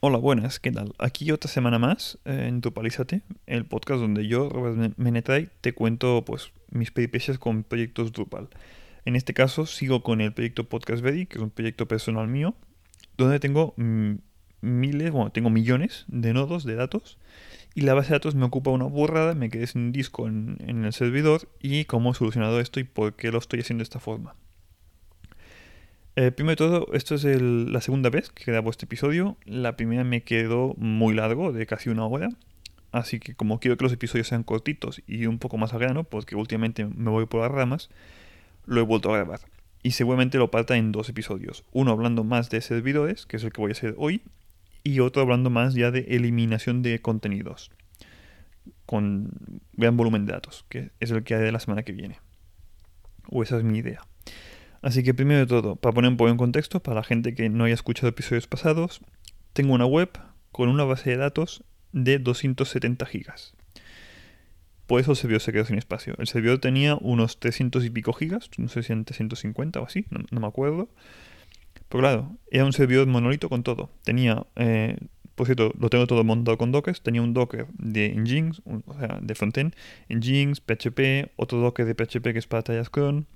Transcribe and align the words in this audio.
Hola, 0.00 0.18
buenas, 0.18 0.60
¿qué 0.60 0.70
tal? 0.70 0.92
Aquí 1.00 1.32
otra 1.32 1.50
semana 1.50 1.80
más 1.80 2.20
eh, 2.24 2.44
en 2.46 2.60
Drupalízate, 2.60 3.22
el 3.48 3.66
podcast 3.66 4.00
donde 4.00 4.28
yo, 4.28 4.48
Robert 4.48 4.96
Menetray, 4.96 5.48
te 5.60 5.72
cuento 5.74 6.24
pues 6.24 6.52
mis 6.70 6.92
peripecias 6.92 7.40
con 7.40 7.64
proyectos 7.64 8.12
Drupal. 8.12 8.48
En 9.06 9.16
este 9.16 9.34
caso 9.34 9.66
sigo 9.66 10.04
con 10.04 10.20
el 10.20 10.32
proyecto 10.32 10.68
Podcast 10.68 11.02
Ready, 11.02 11.26
que 11.26 11.38
es 11.38 11.42
un 11.42 11.50
proyecto 11.50 11.88
personal 11.88 12.28
mío, 12.28 12.54
donde 13.16 13.40
tengo 13.40 13.74
miles, 14.60 15.10
bueno, 15.10 15.32
tengo 15.32 15.50
millones 15.50 16.04
de 16.06 16.32
nodos 16.32 16.62
de 16.62 16.76
datos 16.76 17.18
y 17.74 17.80
la 17.80 17.94
base 17.94 18.10
de 18.10 18.14
datos 18.20 18.36
me 18.36 18.44
ocupa 18.44 18.70
una 18.70 18.84
burrada, 18.84 19.34
me 19.34 19.50
quedé 19.50 19.66
sin 19.66 19.90
disco 19.90 20.28
en, 20.28 20.58
en 20.60 20.84
el 20.84 20.92
servidor 20.92 21.48
y 21.60 21.86
cómo 21.86 22.12
he 22.12 22.14
solucionado 22.14 22.60
esto 22.60 22.78
y 22.78 22.84
por 22.84 23.16
qué 23.16 23.32
lo 23.32 23.38
estoy 23.38 23.62
haciendo 23.62 23.80
de 23.80 23.86
esta 23.86 23.98
forma. 23.98 24.36
Eh, 26.20 26.32
primero 26.32 26.50
de 26.50 26.56
todo, 26.56 26.92
esto 26.94 27.14
es 27.14 27.22
la 27.22 27.80
segunda 27.80 28.10
vez 28.10 28.30
que 28.30 28.50
grabo 28.50 28.70
este 28.70 28.86
episodio. 28.86 29.36
La 29.44 29.76
primera 29.76 30.02
me 30.02 30.24
quedó 30.24 30.74
muy 30.76 31.14
largo, 31.14 31.52
de 31.52 31.64
casi 31.64 31.90
una 31.90 32.06
hora. 32.06 32.28
Así 32.90 33.20
que 33.20 33.36
como 33.36 33.60
quiero 33.60 33.76
que 33.76 33.84
los 33.84 33.92
episodios 33.92 34.26
sean 34.26 34.42
cortitos 34.42 35.00
y 35.06 35.26
un 35.26 35.38
poco 35.38 35.58
más 35.58 35.74
al 35.74 35.78
grano, 35.78 36.02
porque 36.02 36.34
últimamente 36.34 36.86
me 36.86 37.10
voy 37.10 37.26
por 37.26 37.42
las 37.42 37.52
ramas, 37.52 37.88
lo 38.66 38.80
he 38.80 38.82
vuelto 38.82 39.14
a 39.14 39.18
grabar. 39.18 39.38
Y 39.84 39.92
seguramente 39.92 40.38
lo 40.38 40.50
parta 40.50 40.76
en 40.76 40.90
dos 40.90 41.08
episodios. 41.08 41.62
Uno 41.70 41.92
hablando 41.92 42.24
más 42.24 42.50
de 42.50 42.62
servidores, 42.62 43.24
que 43.24 43.36
es 43.36 43.44
el 43.44 43.52
que 43.52 43.60
voy 43.60 43.70
a 43.70 43.74
hacer 43.74 43.94
hoy, 43.96 44.22
y 44.82 44.98
otro 44.98 45.22
hablando 45.22 45.50
más 45.50 45.74
ya 45.74 45.92
de 45.92 46.00
eliminación 46.00 46.82
de 46.82 47.00
contenidos 47.00 47.70
con 48.86 49.30
gran 49.74 49.96
volumen 49.96 50.26
de 50.26 50.32
datos, 50.32 50.64
que 50.68 50.90
es 50.98 51.12
el 51.12 51.22
que 51.22 51.36
haré 51.36 51.52
la 51.52 51.60
semana 51.60 51.84
que 51.84 51.92
viene. 51.92 52.18
O 53.28 53.44
esa 53.44 53.56
es 53.56 53.62
mi 53.62 53.78
idea. 53.78 54.00
Así 54.82 55.02
que 55.02 55.14
primero 55.14 55.40
de 55.40 55.46
todo, 55.46 55.76
para 55.76 55.92
poner 55.92 56.10
un 56.10 56.16
poco 56.16 56.30
en 56.30 56.36
contexto, 56.36 56.80
para 56.80 56.96
la 56.96 57.04
gente 57.04 57.34
que 57.34 57.48
no 57.48 57.64
haya 57.64 57.74
escuchado 57.74 58.08
episodios 58.08 58.46
pasados, 58.46 59.00
tengo 59.52 59.74
una 59.74 59.86
web 59.86 60.10
con 60.52 60.68
una 60.68 60.84
base 60.84 61.10
de 61.10 61.16
datos 61.16 61.64
de 61.92 62.18
270 62.18 63.04
gigas. 63.06 63.54
Por 64.86 65.00
eso 65.00 65.10
el 65.10 65.16
servidor 65.16 65.42
se 65.42 65.52
quedó 65.52 65.64
sin 65.66 65.76
espacio. 65.76 66.14
El 66.18 66.28
servidor 66.28 66.58
tenía 66.58 66.96
unos 67.00 67.38
300 67.40 67.84
y 67.84 67.90
pico 67.90 68.12
gigas, 68.12 68.48
no 68.56 68.68
sé 68.68 68.82
si 68.82 68.92
en 68.92 69.04
350 69.04 69.80
o 69.80 69.84
así, 69.84 70.06
no, 70.10 70.40
me 70.40 70.46
acuerdo. 70.46 70.88
Pero 71.88 72.00
claro, 72.00 72.36
era 72.50 72.64
un 72.64 72.72
servidor 72.72 73.06
monolito 73.06 73.48
con 73.48 73.62
todo. 73.62 73.90
Tenía, 74.02 74.46
eh, 74.56 74.96
por 75.34 75.46
cierto, 75.46 75.72
lo 75.78 75.90
tengo 75.90 76.06
todo 76.06 76.24
montado 76.24 76.56
con 76.56 76.72
Docker. 76.72 76.98
Tenía 77.00 77.20
un 77.20 77.34
Docker 77.34 77.66
de 77.74 78.14
Nginx, 78.14 78.62
o 78.64 78.98
sea, 78.98 79.18
de 79.20 79.34
frontend, 79.34 79.74
Nginx, 80.08 80.60
PHP, 80.60 81.32
otro 81.36 81.60
Docker 81.60 81.84
de 81.84 81.94
PHP 81.94 82.32
que 82.32 82.38
es 82.38 82.46
para 82.46 82.62
cron, 82.84 83.26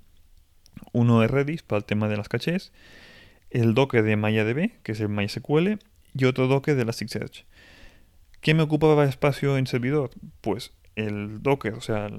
uno 0.91 1.21
de 1.21 1.27
Redis 1.27 1.63
para 1.63 1.79
el 1.79 1.85
tema 1.85 2.07
de 2.07 2.17
las 2.17 2.29
cachés, 2.29 2.71
el 3.49 3.73
Docker 3.73 4.03
de 4.03 4.15
MariaDB, 4.15 4.71
que 4.83 4.91
es 4.93 4.99
el 4.99 5.09
MySQL, 5.09 5.79
y 6.15 6.25
otro 6.25 6.47
Docker 6.47 6.75
de 6.75 6.83
Elasticsearch. 6.83 7.45
¿Qué 8.41 8.53
me 8.53 8.63
ocupaba 8.63 9.05
espacio 9.05 9.57
en 9.57 9.67
servidor? 9.67 10.11
Pues 10.41 10.73
el 10.95 11.41
Docker, 11.41 11.73
o 11.73 11.81
sea, 11.81 12.11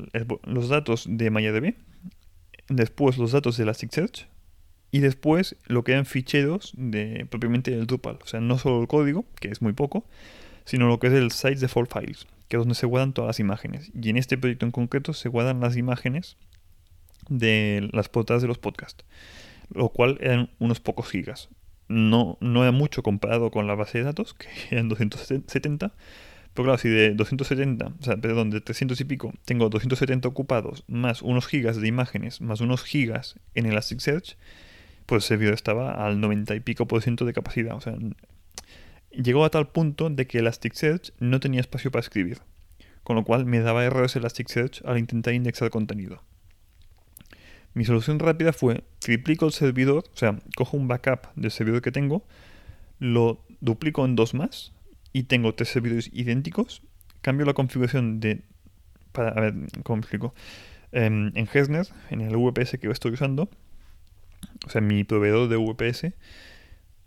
los 0.44 0.68
datos 0.68 1.06
de 1.08 1.30
MariaDB, 1.30 1.74
después 2.68 3.18
los 3.18 3.32
datos 3.32 3.56
de 3.56 3.64
Elasticsearch, 3.64 4.28
y 4.90 5.00
después 5.00 5.56
lo 5.66 5.82
que 5.82 5.90
eran 5.92 6.06
ficheros 6.06 6.72
de 6.76 7.26
propiamente 7.28 7.72
del 7.72 7.88
Drupal. 7.88 8.18
O 8.22 8.26
sea, 8.26 8.40
no 8.40 8.58
solo 8.58 8.80
el 8.80 8.86
código, 8.86 9.24
que 9.40 9.48
es 9.48 9.60
muy 9.60 9.72
poco, 9.72 10.06
sino 10.64 10.86
lo 10.86 11.00
que 11.00 11.08
es 11.08 11.12
el 11.12 11.32
Sites 11.32 11.60
Default 11.60 11.92
Files, 11.92 12.28
que 12.48 12.56
es 12.56 12.60
donde 12.60 12.76
se 12.76 12.86
guardan 12.86 13.12
todas 13.12 13.30
las 13.30 13.40
imágenes. 13.40 13.90
Y 14.00 14.08
en 14.08 14.16
este 14.16 14.38
proyecto 14.38 14.66
en 14.66 14.72
concreto 14.72 15.12
se 15.12 15.28
guardan 15.28 15.58
las 15.58 15.76
imágenes 15.76 16.36
de 17.28 17.88
las 17.92 18.08
portadas 18.08 18.42
de 18.42 18.48
los 18.48 18.58
podcasts, 18.58 19.04
lo 19.72 19.88
cual 19.90 20.18
eran 20.20 20.50
unos 20.58 20.80
pocos 20.80 21.08
gigas. 21.08 21.48
No, 21.88 22.38
no 22.40 22.62
era 22.62 22.72
mucho 22.72 23.02
comparado 23.02 23.50
con 23.50 23.66
la 23.66 23.74
base 23.74 23.98
de 23.98 24.04
datos, 24.04 24.34
que 24.34 24.48
eran 24.70 24.88
270, 24.88 25.92
pero 26.54 26.64
claro, 26.64 26.78
si 26.78 26.88
de 26.88 27.14
270, 27.14 27.86
o 27.86 28.02
sea, 28.02 28.16
perdón, 28.16 28.50
de 28.50 28.60
300 28.60 29.00
y 29.00 29.04
pico, 29.04 29.32
tengo 29.44 29.68
270 29.68 30.28
ocupados, 30.28 30.84
más 30.86 31.20
unos 31.20 31.46
gigas 31.46 31.80
de 31.80 31.88
imágenes, 31.88 32.40
más 32.40 32.60
unos 32.60 32.84
gigas 32.84 33.40
en 33.54 33.66
Elasticsearch, 33.66 34.36
pues 35.06 35.24
ese 35.24 35.36
vídeo 35.36 35.52
estaba 35.52 36.06
al 36.06 36.20
90 36.20 36.54
y 36.54 36.60
pico 36.60 36.86
por 36.86 37.02
ciento 37.02 37.24
de 37.24 37.32
capacidad. 37.32 37.74
O 37.74 37.80
sea, 37.80 37.96
llegó 39.10 39.44
a 39.44 39.50
tal 39.50 39.68
punto 39.68 40.10
de 40.10 40.26
que 40.26 40.38
Elasticsearch 40.38 41.12
no 41.18 41.40
tenía 41.40 41.60
espacio 41.60 41.90
para 41.90 42.00
escribir, 42.00 42.38
con 43.02 43.16
lo 43.16 43.24
cual 43.24 43.44
me 43.46 43.60
daba 43.60 43.84
errores 43.84 44.16
Elasticsearch 44.16 44.82
al 44.84 44.98
intentar 44.98 45.34
indexar 45.34 45.70
contenido. 45.70 46.22
Mi 47.74 47.84
solución 47.84 48.20
rápida 48.20 48.52
fue 48.52 48.84
triplico 49.00 49.46
el 49.46 49.52
servidor, 49.52 50.04
o 50.12 50.16
sea, 50.16 50.38
cojo 50.56 50.76
un 50.76 50.86
backup 50.88 51.26
del 51.34 51.50
servidor 51.50 51.82
que 51.82 51.90
tengo, 51.90 52.24
lo 53.00 53.44
duplico 53.60 54.04
en 54.04 54.14
dos 54.14 54.32
más 54.32 54.72
y 55.12 55.24
tengo 55.24 55.54
tres 55.54 55.70
servidores 55.70 56.08
idénticos. 56.12 56.82
Cambio 57.20 57.46
la 57.46 57.54
configuración 57.54 58.20
de. 58.20 58.42
Para, 59.12 59.30
a 59.30 59.40
ver, 59.40 59.54
¿cómo 59.82 60.00
explico? 60.00 60.34
Em, 60.92 61.32
en 61.34 61.48
Hesner, 61.52 61.88
en 62.10 62.20
el 62.20 62.36
VPS 62.36 62.78
que 62.78 62.88
estoy 62.88 63.12
usando, 63.12 63.48
o 64.66 64.70
sea, 64.70 64.80
mi 64.80 65.02
proveedor 65.04 65.48
de 65.48 65.56
VPS, 65.56 66.14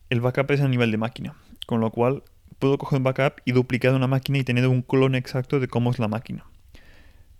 el 0.10 0.22
backup 0.22 0.52
es 0.52 0.62
a 0.62 0.68
nivel 0.68 0.92
de 0.92 0.98
máquina. 0.98 1.36
Con 1.66 1.80
lo 1.82 1.92
cual, 1.92 2.24
puedo 2.60 2.78
coger 2.78 2.98
un 2.98 3.04
backup 3.04 3.42
y 3.46 3.52
duplicar 3.52 3.94
una 3.94 4.08
máquina 4.08 4.38
y 4.38 4.44
tener 4.44 4.68
un 4.68 4.82
clon 4.82 5.16
exacto 5.16 5.60
de 5.60 5.68
cómo 5.68 5.92
es 5.92 6.00
la 6.00 6.08
máquina. 6.08 6.46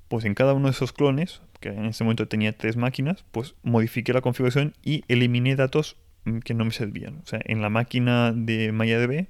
Pues 0.08 0.26
en 0.26 0.36
cada 0.36 0.54
uno 0.54 0.68
de 0.68 0.72
esos 0.72 0.94
clones, 0.94 1.42
que 1.60 1.70
en 1.70 1.86
ese 1.86 2.04
momento 2.04 2.28
tenía 2.28 2.58
tres 2.58 2.78
máquinas, 2.78 3.26
pues 3.32 3.56
modifiqué 3.64 4.14
la 4.14 4.22
configuración 4.22 4.74
y 4.84 5.04
eliminé 5.08 5.56
datos 5.56 5.98
mm, 6.26 6.40
que 6.40 6.54
no 6.54 6.66
me 6.66 6.72
servían. 6.72 7.20
O 7.24 7.26
sea, 7.26 7.40
en 7.44 7.62
la 7.62 7.70
máquina 7.70 8.32
de 8.32 8.72
MariaDB, 8.72 9.28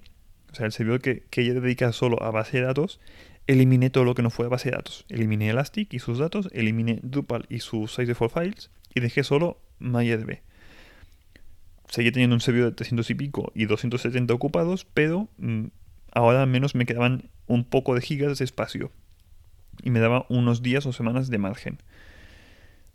o 0.51 0.55
sea, 0.55 0.65
el 0.65 0.71
servidor 0.71 1.01
que, 1.01 1.23
que 1.29 1.41
ella 1.41 1.59
dedica 1.59 1.91
solo 1.91 2.21
a 2.21 2.31
base 2.31 2.57
de 2.57 2.65
datos, 2.65 2.99
eliminé 3.47 3.89
todo 3.89 4.03
lo 4.03 4.13
que 4.13 4.21
no 4.21 4.29
fue 4.29 4.45
a 4.45 4.49
base 4.49 4.69
de 4.69 4.75
datos. 4.75 5.05
Eliminé 5.09 5.49
Elastic 5.49 5.93
y 5.93 5.99
sus 5.99 6.19
datos, 6.19 6.49
eliminé 6.51 6.99
Drupal 7.01 7.45
y 7.49 7.59
sus 7.59 7.91
size 7.91 8.05
default 8.05 8.33
files 8.33 8.69
y 8.93 8.99
dejé 8.99 9.23
solo 9.23 9.59
MariaDB. 9.79 10.41
Seguí 11.89 12.11
teniendo 12.11 12.35
un 12.35 12.41
servidor 12.41 12.69
de 12.71 12.75
300 12.75 13.09
y 13.09 13.15
pico 13.15 13.51
y 13.55 13.65
270 13.65 14.33
ocupados, 14.33 14.85
pero 14.93 15.29
mm, 15.37 15.67
ahora 16.11 16.43
al 16.43 16.49
menos 16.49 16.75
me 16.75 16.85
quedaban 16.85 17.29
un 17.47 17.63
poco 17.63 17.95
de 17.95 18.01
gigas 18.01 18.37
de 18.37 18.43
espacio 18.43 18.91
y 19.83 19.89
me 19.89 19.99
daba 19.99 20.25
unos 20.29 20.61
días 20.61 20.85
o 20.85 20.93
semanas 20.93 21.29
de 21.29 21.37
margen. 21.37 21.79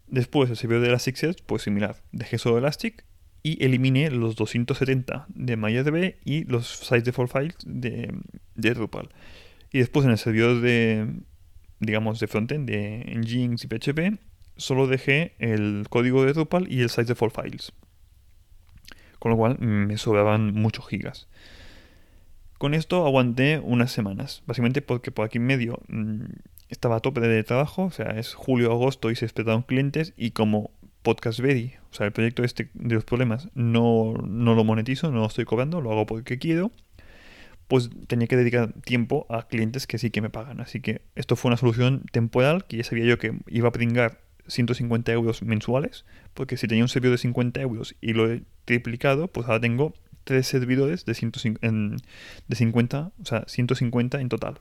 Después 0.07 0.51
el 0.51 0.57
servidor 0.57 0.83
de 0.83 0.89
Elasticsearch, 0.89 1.43
pues 1.47 1.63
similar, 1.63 1.97
dejé 2.13 2.39
solo 2.39 2.59
Elastic 2.59 3.05
y 3.43 3.65
eliminé 3.65 4.11
los 4.11 4.37
270 4.37 5.27
de 5.29 5.57
MariaDB 5.57 6.17
y 6.25 6.45
los 6.45 6.69
size 6.69 7.03
default 7.03 7.33
files 7.33 7.57
de, 7.65 8.15
de 8.55 8.75
Drupal. 8.75 9.09
Y 9.73 9.79
después 9.79 10.05
en 10.05 10.13
el 10.13 10.19
servidor 10.19 10.61
de, 10.61 11.09
digamos, 11.81 12.21
de 12.21 12.27
frontend, 12.27 12.69
de 12.69 13.05
Nginx 13.17 13.65
y 13.65 13.69
PHP, 13.69 14.21
solo 14.57 14.87
dejé 14.87 15.35
el 15.39 15.87
código 15.89 16.25
de 16.25 16.35
Drupal 16.35 16.71
y 16.71 16.83
el 16.83 16.91
size 16.91 17.05
default 17.05 17.35
files. 17.35 17.73
Con 19.19 19.31
lo 19.31 19.37
cual 19.37 19.59
me 19.59 19.97
sobraban 19.97 20.53
muchos 20.53 20.87
gigas. 20.87 21.29
Con 22.59 22.75
esto 22.75 23.05
aguanté 23.07 23.59
unas 23.59 23.91
semanas, 23.91 24.43
básicamente 24.47 24.83
porque 24.83 25.11
por 25.11 25.25
aquí 25.25 25.39
en 25.39 25.47
medio 25.47 25.81
mm, 25.89 26.27
estaba 26.73 26.97
a 26.97 27.01
tope 27.01 27.21
de 27.21 27.45
trabajo, 27.45 27.85
o 27.85 27.91
sea, 27.91 28.19
es 28.19 28.35
julio-agosto 28.35 29.11
y 29.11 29.17
se 29.17 29.27
esperaron 29.27 29.63
clientes 29.63 30.15
y 30.17 30.31
como 30.31 30.71
Podcast 31.03 31.39
Ready, 31.39 31.75
o 31.91 31.95
sea, 31.95 32.07
el 32.07 32.13
proyecto 32.13 32.45
este 32.45 32.71
de 32.75 32.95
los 32.95 33.05
problemas, 33.05 33.49
no, 33.55 34.15
no 34.27 34.55
lo 34.55 34.65
monetizo, 34.65 35.11
no 35.11 35.21
lo 35.21 35.27
estoy 35.27 35.45
cobrando, 35.45 35.81
lo 35.81 35.93
hago 35.93 36.07
porque 36.07 36.39
quiero, 36.39 36.73
pues 37.69 37.91
tenía 38.07 38.27
que 38.27 38.37
dedicar 38.37 38.73
tiempo 38.85 39.27
a 39.29 39.49
clientes 39.49 39.87
que 39.87 39.99
sí 39.99 40.11
que 40.11 40.21
me 40.23 40.31
pagan. 40.31 40.61
Así 40.61 40.81
que 40.81 41.03
esto 41.15 41.37
fue 41.37 41.51
una 41.51 41.57
solución 41.57 42.05
temporal 42.11 42.65
que 42.67 42.79
ya 42.79 42.85
sabía 42.85 43.05
yo 43.05 43.19
que 43.19 43.39
iba 43.49 43.69
a 43.69 43.73
pringar 43.73 44.21
150 44.47 45.13
euros 45.13 45.43
mensuales, 45.43 46.05
porque 46.35 46.57
si 46.57 46.69
tenía 46.69 46.85
un 46.85 46.89
servidor 46.89 47.17
de 47.17 47.23
50 47.23 47.61
euros 47.61 47.97
y 48.01 48.15
lo 48.15 48.31
he 48.31 48.43
triplicado, 48.65 49.29
pues 49.29 49.47
ahora 49.47 49.61
tengo 49.61 49.95
tres 50.25 50.47
servidores 50.47 51.05
de, 51.05 51.15
150, 51.15 51.97
de 52.49 52.57
50, 52.57 53.13
o 53.21 53.25
sea, 53.25 53.45
150 53.47 54.21
en 54.21 54.29
total. 54.29 54.61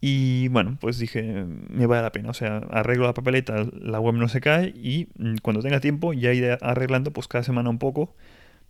Y 0.00 0.48
bueno, 0.48 0.78
pues 0.80 0.98
dije, 0.98 1.22
me 1.68 1.86
vale 1.86 2.02
la 2.02 2.12
pena. 2.12 2.30
O 2.30 2.34
sea, 2.34 2.58
arreglo 2.70 3.04
la 3.04 3.14
papeleta, 3.14 3.66
la 3.72 4.00
web 4.00 4.14
no 4.14 4.28
se 4.28 4.40
cae 4.40 4.68
y 4.68 5.08
mm, 5.18 5.36
cuando 5.42 5.62
tenga 5.62 5.80
tiempo 5.80 6.12
ya 6.12 6.32
iré 6.32 6.56
arreglando 6.60 7.12
pues 7.12 7.28
cada 7.28 7.44
semana 7.44 7.70
un 7.70 7.78
poco, 7.78 8.14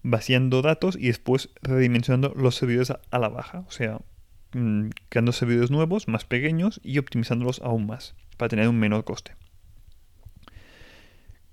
vaciando 0.02 0.62
datos 0.62 0.96
y 0.98 1.06
después 1.06 1.50
redimensionando 1.62 2.34
los 2.36 2.56
servidores 2.56 2.90
a, 2.90 3.18
la 3.18 3.28
baja. 3.28 3.60
O 3.68 3.70
sea, 3.70 4.00
mm, 4.54 4.88
creando 5.08 5.32
servidores 5.32 5.70
nuevos, 5.70 6.08
más 6.08 6.24
pequeños 6.24 6.80
y 6.82 6.98
optimizándolos 6.98 7.60
aún 7.62 7.86
más 7.86 8.14
para 8.36 8.48
tener 8.48 8.68
un 8.68 8.78
menor 8.78 9.04
coste. 9.04 9.36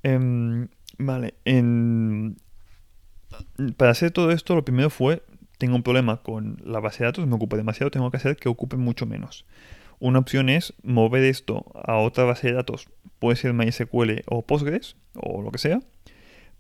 Em, 0.04 0.70
vale, 0.98 1.36
para 3.76 3.92
hacer 3.92 4.12
todo 4.12 4.32
esto 4.32 4.56
lo 4.56 4.64
primero 4.64 4.90
fue 4.90 5.22
tengo 5.58 5.76
un 5.76 5.84
problema 5.84 6.22
con 6.22 6.62
la 6.64 6.80
base 6.80 7.00
de 7.00 7.06
datos, 7.06 7.28
me 7.28 7.36
ocupa 7.36 7.58
demasiado, 7.58 7.92
tengo 7.92 8.12
que 8.12 8.18
hacer 8.18 8.38
que 8.38 8.50
ocupe 8.50 8.78
mucho 8.78 9.06
menos. 9.06 9.46
Una 10.00 10.20
opción 10.20 10.50
es 10.50 10.74
mover 10.84 11.24
esto 11.24 11.66
a 11.74 11.98
otra 11.98 12.24
base 12.24 12.48
de 12.48 12.54
datos, 12.54 12.88
puede 13.20 13.36
ser 13.36 13.54
MySQL 13.54 14.24
o 14.28 14.46
Postgres 14.46 14.96
o 15.16 15.42
lo 15.42 15.52
que 15.52 15.58
sea, 15.58 15.82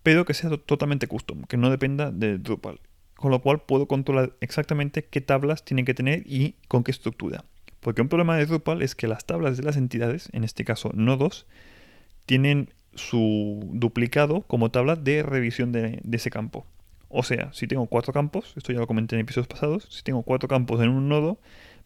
pero 0.03 0.25
que 0.25 0.33
sea 0.33 0.49
totalmente 0.57 1.07
custom, 1.07 1.43
que 1.43 1.57
no 1.57 1.69
dependa 1.69 2.11
de 2.11 2.37
Drupal. 2.37 2.79
con 3.15 3.31
lo 3.31 3.41
cual 3.41 3.61
puedo 3.61 3.87
controlar 3.87 4.33
exactamente 4.41 5.05
qué 5.05 5.21
tablas 5.21 5.65
tiene 5.65 5.83
que 5.83 5.93
tener 5.93 6.23
y 6.25 6.55
con 6.67 6.83
qué 6.83 6.91
estructura. 6.91 7.45
Porque 7.79 8.01
un 8.01 8.09
problema 8.09 8.37
de 8.37 8.45
Drupal 8.45 8.81
es 8.81 8.95
que 8.95 9.07
las 9.07 9.25
tablas 9.25 9.57
de 9.57 9.63
las 9.63 9.77
entidades, 9.77 10.29
en 10.33 10.43
este 10.43 10.65
caso 10.65 10.91
nodos, 10.93 11.47
tienen 12.25 12.69
su 12.95 13.69
duplicado 13.73 14.41
como 14.41 14.71
tabla 14.71 14.95
de 14.95 15.23
revisión 15.23 15.71
de, 15.71 16.01
ese 16.11 16.29
campo. 16.29 16.65
O 17.09 17.23
sea, 17.23 17.51
si 17.53 17.67
tengo 17.67 17.85
cuatro 17.85 18.13
campos, 18.13 18.53
esto 18.57 18.73
ya 18.73 18.79
lo 18.79 18.87
comenté 18.87 19.15
en 19.15 19.21
episodios 19.21 19.47
pasados, 19.47 19.87
si 19.89 20.03
tengo 20.03 20.23
cuatro 20.23 20.49
campos 20.49 20.81
en 20.81 20.89
un 20.89 21.07
nodo, 21.07 21.39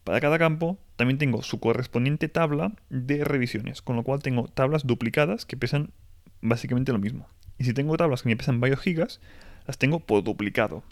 para 0.04 0.20
cada 0.20 0.38
campo 0.38 0.78
también 0.96 1.18
tengo 1.18 1.42
su 1.42 1.60
correspondiente 1.60 2.28
tabla 2.28 2.74
de 2.90 3.24
revisiones, 3.24 3.82
con 3.82 3.96
lo 3.96 4.02
cual 4.02 4.22
tengo 4.22 4.48
tablas 4.48 4.86
duplicadas 4.86 5.46
que 5.46 5.56
pesan 5.56 5.90
básicamente 6.40 6.92
lo 6.92 6.98
mismo. 6.98 7.28
Y 7.58 7.64
si 7.64 7.74
tengo 7.74 7.96
tablas 7.96 8.22
que 8.22 8.28
me 8.28 8.36
pesan 8.36 8.60
varios 8.60 8.80
gigas, 8.80 9.20
las 9.66 9.78
tengo 9.78 10.00
por 10.00 10.24
duplicado. 10.24 10.82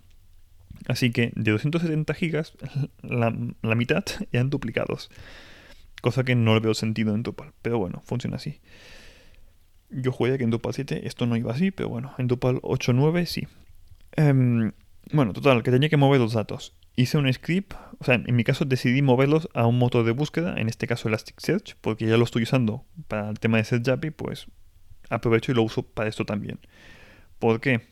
Así 0.87 1.11
que 1.11 1.33
de 1.35 1.51
270 1.51 2.15
gigas, 2.15 2.55
la, 3.03 3.31
mitad 3.75 4.05
eran 4.33 4.51
duplicados. 4.51 5.11
Cosa 6.01 6.25
que 6.25 6.35
no 6.35 6.55
le 6.55 6.61
veo 6.61 6.75
sentido 6.75 7.15
en 7.15 7.23
Drupal. 7.23 7.53
Pero 7.63 7.79
bueno, 7.79 8.01
funciona 8.05 8.37
así. 8.37 8.61
Yo 9.91 10.13
jugué 10.13 10.39
que 10.39 10.45
en 10.45 10.51
Drupal 10.51 10.73
7 10.73 11.07
esto 11.07 11.27
no 11.27 11.37
iba 11.37 11.53
así, 11.53 11.73
pero 11.73 11.89
bueno, 11.89 12.15
en 12.17 12.29
Drupal 12.29 12.57
8.9 12.63 13.27
sí. 13.27 13.49
Em, 14.17 14.73
bueno, 15.13 15.33
total, 15.33 15.63
que 15.63 15.71
tenía 15.71 15.89
que 15.89 15.97
mover 15.97 16.21
los 16.21 16.35
datos. 16.35 16.75
Hice 16.97 17.19
un 17.19 17.33
script, 17.33 17.75
o 17.99 18.05
sea, 18.05 18.17
en 18.17 18.37
mi 18.37 18.45
caso 18.45 18.65
decidí 18.65 19.03
moverlos 19.03 19.49
a 19.55 19.67
un 19.67 19.79
motor 19.79 20.05
de 20.05 20.13
búsqueda, 20.13 20.57
en 20.59 20.69
este 20.69 20.87
caso 20.87 21.09
Elasticsearch, 21.09 21.77
porque 21.81 22.07
ya 22.07 22.17
lo 22.17 22.25
estoy 22.25 22.43
usando 22.43 22.85
para 23.09 23.31
el 23.31 23.39
tema 23.39 23.59
de 23.59 23.65
SearchAPI, 23.65 24.11
pues 24.11 24.47
aprovecho 25.09 25.53
y 25.53 25.55
lo 25.55 25.63
uso 25.63 25.83
para 25.83 26.09
esto 26.09 26.25
también. 26.25 26.59
¿Por 27.39 27.61
qué? 27.61 27.83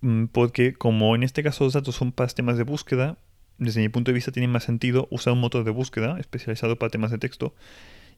Mm, 0.00 0.26
porque 0.26 0.74
como 0.74 1.14
en 1.14 1.22
este 1.22 1.42
caso 1.42 1.64
los 1.64 1.72
datos 1.72 1.94
son 1.94 2.12
para 2.12 2.28
temas 2.28 2.58
de 2.58 2.64
búsqueda, 2.64 3.16
desde 3.58 3.80
mi 3.80 3.88
punto 3.88 4.10
de 4.10 4.14
vista 4.14 4.32
tiene 4.32 4.48
más 4.48 4.64
sentido 4.64 5.08
usar 5.10 5.32
un 5.32 5.40
motor 5.40 5.64
de 5.64 5.70
búsqueda 5.70 6.18
especializado 6.18 6.78
para 6.78 6.90
temas 6.90 7.10
de 7.10 7.18
texto 7.18 7.54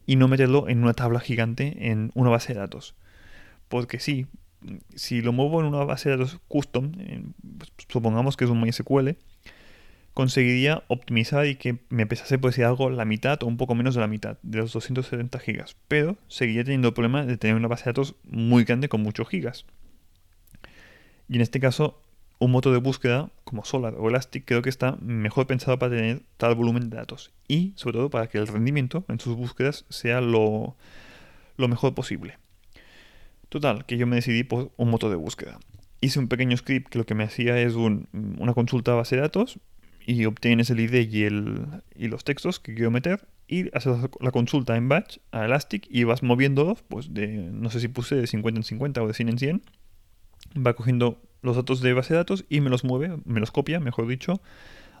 y 0.05 0.15
no 0.15 0.27
meterlo 0.27 0.67
en 0.69 0.83
una 0.83 0.93
tabla 0.93 1.19
gigante 1.19 1.89
en 1.89 2.11
una 2.15 2.29
base 2.29 2.53
de 2.53 2.59
datos. 2.59 2.95
Porque 3.67 3.99
sí, 3.99 4.27
si 4.95 5.21
lo 5.21 5.33
muevo 5.33 5.59
en 5.59 5.67
una 5.67 5.83
base 5.83 6.09
de 6.09 6.17
datos 6.17 6.39
custom, 6.47 6.91
pues, 7.57 7.71
supongamos 7.87 8.37
que 8.37 8.45
es 8.45 8.51
un 8.51 8.61
MySQL, 8.61 9.17
conseguiría 10.13 10.83
optimizar 10.87 11.45
y 11.45 11.55
que 11.55 11.77
me 11.89 12.07
pesase 12.07 12.39
por 12.39 12.51
decir 12.51 12.65
algo 12.65 12.89
la 12.89 13.05
mitad 13.05 13.41
o 13.43 13.45
un 13.45 13.57
poco 13.57 13.75
menos 13.75 13.93
de 13.93 14.01
la 14.01 14.07
mitad 14.07 14.37
de 14.41 14.57
los 14.59 14.73
270 14.73 15.37
gigas. 15.39 15.75
Pero 15.87 16.17
seguiría 16.27 16.63
teniendo 16.63 16.87
el 16.87 16.93
problema 16.93 17.25
de 17.25 17.37
tener 17.37 17.55
una 17.55 17.67
base 17.67 17.83
de 17.83 17.89
datos 17.91 18.15
muy 18.23 18.63
grande 18.63 18.89
con 18.89 19.03
muchos 19.03 19.27
gigas. 19.29 19.65
Y 21.29 21.35
en 21.35 21.41
este 21.41 21.59
caso, 21.59 22.01
un 22.39 22.51
motor 22.51 22.73
de 22.73 22.79
búsqueda 22.79 23.29
como 23.43 23.65
Solar 23.65 23.95
o 23.97 24.09
Elastic 24.09 24.45
creo 24.45 24.61
que 24.61 24.69
está 24.69 24.97
mejor 25.01 25.47
pensado 25.47 25.79
para 25.79 25.95
tener 25.95 26.21
tal 26.37 26.55
volumen 26.55 26.89
de 26.89 26.97
datos 26.97 27.31
y 27.47 27.73
sobre 27.75 27.97
todo 27.97 28.09
para 28.09 28.27
que 28.27 28.37
el 28.37 28.47
rendimiento 28.47 29.05
en 29.07 29.19
sus 29.19 29.35
búsquedas 29.35 29.85
sea 29.89 30.21
lo, 30.21 30.75
mejor 31.57 31.93
posible. 31.95 32.37
Total, 33.49 33.85
que 33.85 33.97
yo 33.97 34.07
me 34.07 34.17
decidí 34.17 34.43
por 34.43 34.71
un 34.77 34.89
motor 34.89 35.09
de 35.09 35.15
búsqueda. 35.15 35.59
Hice 36.01 36.19
un 36.19 36.27
pequeño 36.27 36.55
script 36.57 36.89
que 36.89 36.99
lo 36.99 37.05
que 37.05 37.15
me 37.15 37.23
hacía 37.23 37.59
es 37.59 37.75
una 37.75 38.53
consulta 38.53 38.91
a 38.91 38.95
base 38.95 39.15
de 39.15 39.21
datos 39.21 39.59
y 40.05 40.25
obtienes 40.25 40.69
el 40.69 40.79
ID 40.79 41.09
y, 41.11 41.23
el, 41.23 41.65
y 41.95 42.07
los 42.07 42.23
textos 42.23 42.59
que 42.59 42.75
quiero 42.75 42.91
meter 42.91 43.27
y 43.47 43.75
haces 43.75 43.97
la 44.19 44.31
consulta 44.31 44.75
en 44.75 44.89
batch 44.89 45.17
a 45.31 45.45
Elastic 45.45 45.87
y 45.89 46.03
vas 46.03 46.21
moviéndolos, 46.23 46.83
pues 46.83 47.13
de, 47.13 47.27
no 47.27 47.69
sé 47.69 47.79
si 47.79 47.87
puse 47.87 48.15
de 48.15 48.27
50 48.27 48.59
en 48.59 48.63
50 48.63 49.01
o 49.01 49.07
de 49.07 49.13
100 49.13 49.29
en 49.29 49.37
100 49.39 49.61
va 50.65 50.75
cogiendo 50.75 51.21
los 51.41 51.55
datos 51.55 51.81
de 51.81 51.93
base 51.93 52.13
de 52.13 52.17
datos 52.17 52.45
y 52.49 52.61
me 52.61 52.69
los 52.69 52.83
mueve, 52.83 53.17
me 53.25 53.39
los 53.39 53.51
copia, 53.51 53.79
mejor 53.79 54.07
dicho, 54.07 54.41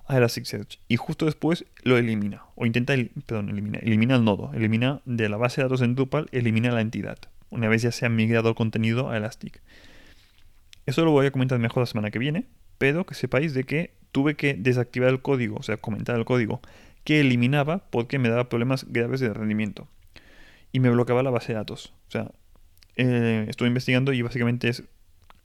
a 0.07 0.17
Elasticsearch. 0.17 0.79
Y 0.87 0.97
justo 0.97 1.25
después 1.25 1.65
lo 1.83 1.97
elimina, 1.97 2.43
o 2.55 2.65
intenta, 2.65 2.95
perdón, 3.25 3.49
elimina, 3.49 3.79
elimina 3.79 4.15
el 4.15 4.23
nodo, 4.23 4.51
elimina 4.53 5.01
de 5.05 5.29
la 5.29 5.37
base 5.37 5.61
de 5.61 5.65
datos 5.65 5.81
en 5.81 5.95
Drupal, 5.95 6.27
elimina 6.31 6.71
la 6.71 6.81
entidad, 6.81 7.17
una 7.49 7.67
vez 7.67 7.81
ya 7.81 7.91
se 7.91 8.05
ha 8.05 8.09
migrado 8.09 8.49
el 8.49 8.55
contenido 8.55 9.09
a 9.09 9.17
Elastic. 9.17 9.61
Eso 10.85 11.03
lo 11.03 11.11
voy 11.11 11.25
a 11.25 11.31
comentar 11.31 11.59
mejor 11.59 11.81
la 11.81 11.87
semana 11.87 12.11
que 12.11 12.19
viene, 12.19 12.45
pero 12.77 13.05
que 13.05 13.15
sepáis 13.15 13.53
de 13.53 13.63
que 13.63 13.93
tuve 14.11 14.35
que 14.35 14.53
desactivar 14.53 15.09
el 15.09 15.21
código, 15.21 15.57
o 15.57 15.63
sea, 15.63 15.77
comentar 15.77 16.15
el 16.17 16.25
código 16.25 16.61
que 17.03 17.21
eliminaba 17.21 17.89
porque 17.89 18.19
me 18.19 18.29
daba 18.29 18.49
problemas 18.49 18.85
graves 18.89 19.19
de 19.19 19.33
rendimiento. 19.33 19.87
Y 20.71 20.81
me 20.81 20.89
bloqueaba 20.89 21.23
la 21.23 21.29
base 21.29 21.53
de 21.53 21.53
datos. 21.53 21.93
O 22.09 22.11
sea, 22.11 22.31
eh, 22.97 23.45
estuve 23.47 23.69
investigando 23.69 24.11
y 24.11 24.21
básicamente 24.21 24.67
es 24.67 24.83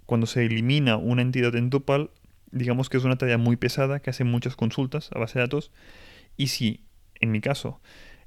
cuando 0.07 0.27
se 0.27 0.45
elimina 0.45 0.97
una 0.97 1.23
entidad 1.23 1.55
en 1.55 1.71
Drupal, 1.71 2.11
digamos 2.51 2.89
que 2.89 2.97
es 2.97 3.05
una 3.05 3.17
tarea 3.17 3.39
muy 3.39 3.57
pesada 3.57 4.01
que 4.01 4.11
hace 4.11 4.25
muchas 4.25 4.57
consultas 4.57 5.11
a 5.15 5.19
base 5.19 5.39
de 5.39 5.45
datos. 5.45 5.71
Y 6.37 6.49
si, 6.49 6.85
en 7.21 7.31
mi 7.31 7.41
caso, 7.41 7.81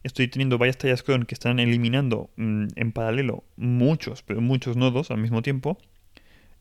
estoy 0.05 0.27
teniendo 0.27 0.57
varias 0.57 0.77
tareas 0.77 1.03
cron 1.03 1.25
que 1.25 1.33
están 1.33 1.59
eliminando 1.59 2.29
mm, 2.37 2.67
en 2.75 2.91
paralelo 2.91 3.43
muchos, 3.57 4.21
pero 4.21 4.39
muchos 4.39 4.77
nodos 4.77 5.11
al 5.11 5.17
mismo 5.17 5.41
tiempo, 5.41 5.77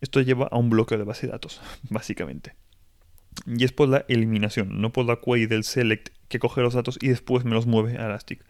esto 0.01 0.21
lleva 0.21 0.49
a 0.51 0.57
un 0.57 0.71
bloqueo 0.71 0.99
de 0.99 1.05
base 1.05 1.27
de 1.27 1.33
datos, 1.33 1.61
básicamente. 1.91 2.55
Y 3.47 3.65
es 3.65 3.73
por 3.73 3.89
la 3.89 4.05
eliminación, 4.09 4.81
no 4.81 4.93
por 4.93 5.07
la 5.07 5.21
query 5.21 5.47
del 5.47 5.65
select 5.65 6.09
que 6.29 6.39
coge 6.39 6.63
los 6.63 6.75
datos 6.75 6.99
y 7.01 7.09
después 7.09 7.45
me 7.45 7.53
los 7.53 7.67
mueve 7.67 7.99
a 7.99 8.07
Elastic. 8.07 8.45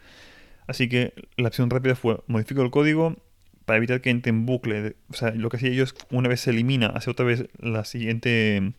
Así 0.67 0.89
que 0.89 1.13
la 1.37 1.49
opción 1.49 1.71
rápida 1.71 1.97
fue 1.97 2.23
modifico 2.27 2.63
el 2.63 2.71
código, 2.71 3.17
para 3.65 3.79
evitar 3.79 4.01
que 4.01 4.11
entre 4.11 4.31
en 4.31 4.47
bucle. 4.47 4.97
O 5.09 5.15
sea, 5.15 5.31
lo 5.33 5.49
que 5.49 5.57
hacía 5.57 5.71
yo 5.71 5.85
es 5.85 5.95
una 6.11 6.29
vez 6.29 6.41
se 6.41 6.51
elimina, 6.51 6.89
hace 6.89 7.11
otra 7.11 7.25
vez 7.25 7.47
la 7.59 7.85
siguiente. 7.85 8.75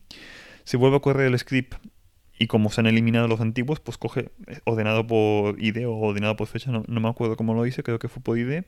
Se 0.64 0.76
vuelve 0.76 0.96
a 0.96 1.00
correr 1.00 1.26
el 1.26 1.38
script 1.38 1.74
y 2.38 2.46
como 2.46 2.70
se 2.70 2.80
han 2.80 2.86
eliminado 2.86 3.28
los 3.28 3.40
antiguos, 3.40 3.80
pues 3.80 3.96
coge 3.96 4.30
eh, 4.46 4.60
ordenado 4.64 5.06
por 5.06 5.60
ID 5.62 5.86
o 5.88 5.94
ordenado 5.94 6.36
por 6.36 6.46
fecha, 6.46 6.70
no, 6.70 6.84
me 6.86 7.08
acuerdo 7.08 7.36
cómo 7.36 7.54
lo 7.54 7.66
hice, 7.66 7.82
creo 7.82 7.98
que 7.98 8.08
fue 8.08 8.22
por 8.22 8.38
ID, 8.38 8.64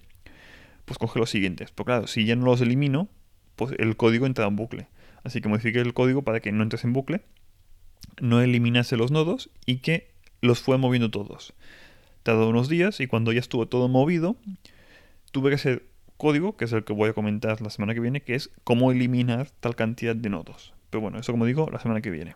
pues 0.85 0.99
coge 0.99 1.19
los 1.19 1.31
siguientes. 1.31 1.71
Pero 1.73 1.85
claro, 1.85 2.07
si 2.07 2.25
ya 2.25 2.35
no 2.37 2.47
los 2.47 2.61
elimino, 2.61 3.09
pues 3.57 3.75
el 3.79 3.97
código 3.97 4.27
entra 4.27 4.47
en 4.47 4.57
bucle. 4.57 4.89
Así 5.23 5.41
que 5.41 5.49
modifique 5.49 5.81
el 5.81 5.93
código 5.93 6.23
para 6.23 6.41
que 6.41 6.53
no 6.53 6.63
entres 6.63 6.85
en 6.85 6.93
bucle, 6.93 7.23
no 8.21 8.41
eliminase 8.41 8.97
los 8.97 9.11
nodos 9.11 9.51
y 9.67 9.79
que 9.79 10.11
los 10.41 10.61
fue 10.61 10.79
moviendo 10.79 11.11
todos. 11.11 11.53
Tardó 12.23 12.49
unos 12.49 12.69
días 12.69 13.01
y 13.01 13.07
cuando 13.07 13.33
ya 13.33 13.41
estuvo 13.41 13.69
todo 13.69 13.89
movido, 13.89 14.37
tuve 15.31 15.51
que 15.51 15.57
hacer 15.57 15.87
código, 16.17 16.57
que 16.57 16.65
es 16.65 16.73
el 16.73 16.85
que 16.85 16.93
voy 16.93 17.11
a 17.11 17.13
comentar 17.13 17.61
la 17.61 17.71
semana 17.71 17.95
que 17.95 18.01
viene, 18.01 18.23
que 18.23 18.35
es 18.35 18.51
cómo 18.65 18.93
eliminar 18.93 19.51
tal 19.61 19.77
cantidad 19.77 20.17
de 20.17 20.31
nodos. 20.31 20.73
Pero 20.91 21.03
bueno, 21.03 21.19
eso 21.19 21.33
como 21.33 21.45
digo, 21.45 21.69
la 21.71 21.81
semana 21.81 22.01
que 22.01 22.11
viene. 22.11 22.35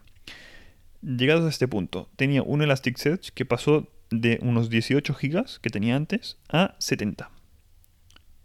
Llegados 1.03 1.45
a 1.45 1.49
este 1.49 1.67
punto, 1.67 2.09
tenía 2.15 2.45
un 2.45 2.63
Elasticsearch 2.63 3.31
que 3.31 3.45
pasó 3.45 3.89
de 4.11 4.39
unos 4.41 4.71
18 4.71 5.15
gigas 5.15 5.59
que 5.59 5.69
tenía 5.69 5.97
antes 5.97 6.39
a 6.49 6.77
70. 6.79 7.29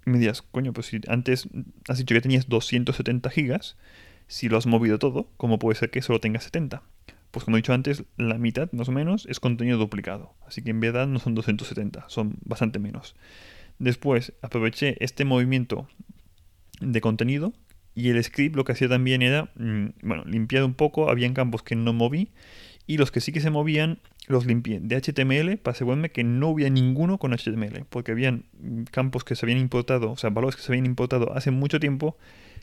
Y 0.07 0.09
me 0.09 0.17
dirás, 0.17 0.41
coño, 0.41 0.73
pues 0.73 0.87
si 0.87 0.99
antes 1.07 1.47
has 1.87 1.99
dicho 1.99 2.15
que 2.15 2.21
tenías 2.21 2.49
270 2.49 3.29
gigas, 3.29 3.77
si 4.27 4.49
lo 4.49 4.57
has 4.57 4.65
movido 4.65 4.97
todo, 4.97 5.29
¿cómo 5.37 5.59
puede 5.59 5.77
ser 5.77 5.91
que 5.91 6.01
solo 6.01 6.19
tengas 6.19 6.45
70? 6.45 6.81
Pues 7.29 7.45
como 7.45 7.57
he 7.57 7.59
dicho 7.59 7.73
antes, 7.73 8.05
la 8.17 8.39
mitad 8.39 8.71
más 8.71 8.89
o 8.89 8.91
menos 8.91 9.27
es 9.29 9.39
contenido 9.39 9.77
duplicado. 9.77 10.33
Así 10.47 10.63
que 10.63 10.71
en 10.71 10.79
verdad 10.79 11.05
no 11.05 11.19
son 11.19 11.35
270, 11.35 12.05
son 12.09 12.37
bastante 12.43 12.79
menos. 12.79 13.15
Después 13.77 14.33
aproveché 14.41 14.97
este 14.99 15.25
movimiento 15.25 15.87
de 16.81 17.01
contenido 17.01 17.53
y 17.97 18.09
el 18.11 18.23
script 18.23 18.55
lo 18.55 18.63
que 18.63 18.73
hacía 18.73 18.87
también 18.87 19.23
era, 19.23 19.49
mm, 19.55 19.87
bueno, 20.03 20.23
limpiar 20.25 20.63
un 20.63 20.75
poco, 20.75 21.09
habían 21.09 21.33
campos 21.33 21.63
que 21.63 21.75
no 21.75 21.93
moví 21.93 22.29
y 22.85 22.97
los 22.97 23.09
que 23.09 23.21
sí 23.21 23.31
que 23.31 23.41
se 23.41 23.49
movían 23.49 23.97
los 24.27 24.45
limpié 24.45 24.79
de 24.79 24.95
HTML 24.95 25.57
para 25.57 25.73
asegurarme 25.73 26.11
que 26.11 26.23
no 26.23 26.49
hubiera 26.49 26.69
ninguno 26.69 27.17
con 27.17 27.33
HTML, 27.33 27.85
porque 27.89 28.11
habían 28.11 28.45
campos 28.91 29.23
que 29.23 29.35
se 29.35 29.47
habían 29.47 29.57
importado, 29.57 30.11
o 30.11 30.15
sea, 30.15 30.29
valores 30.29 30.55
que 30.55 30.61
se 30.61 30.71
habían 30.71 30.85
importado 30.85 31.35
hace 31.35 31.49
mucho 31.49 31.79
tiempo 31.79 32.15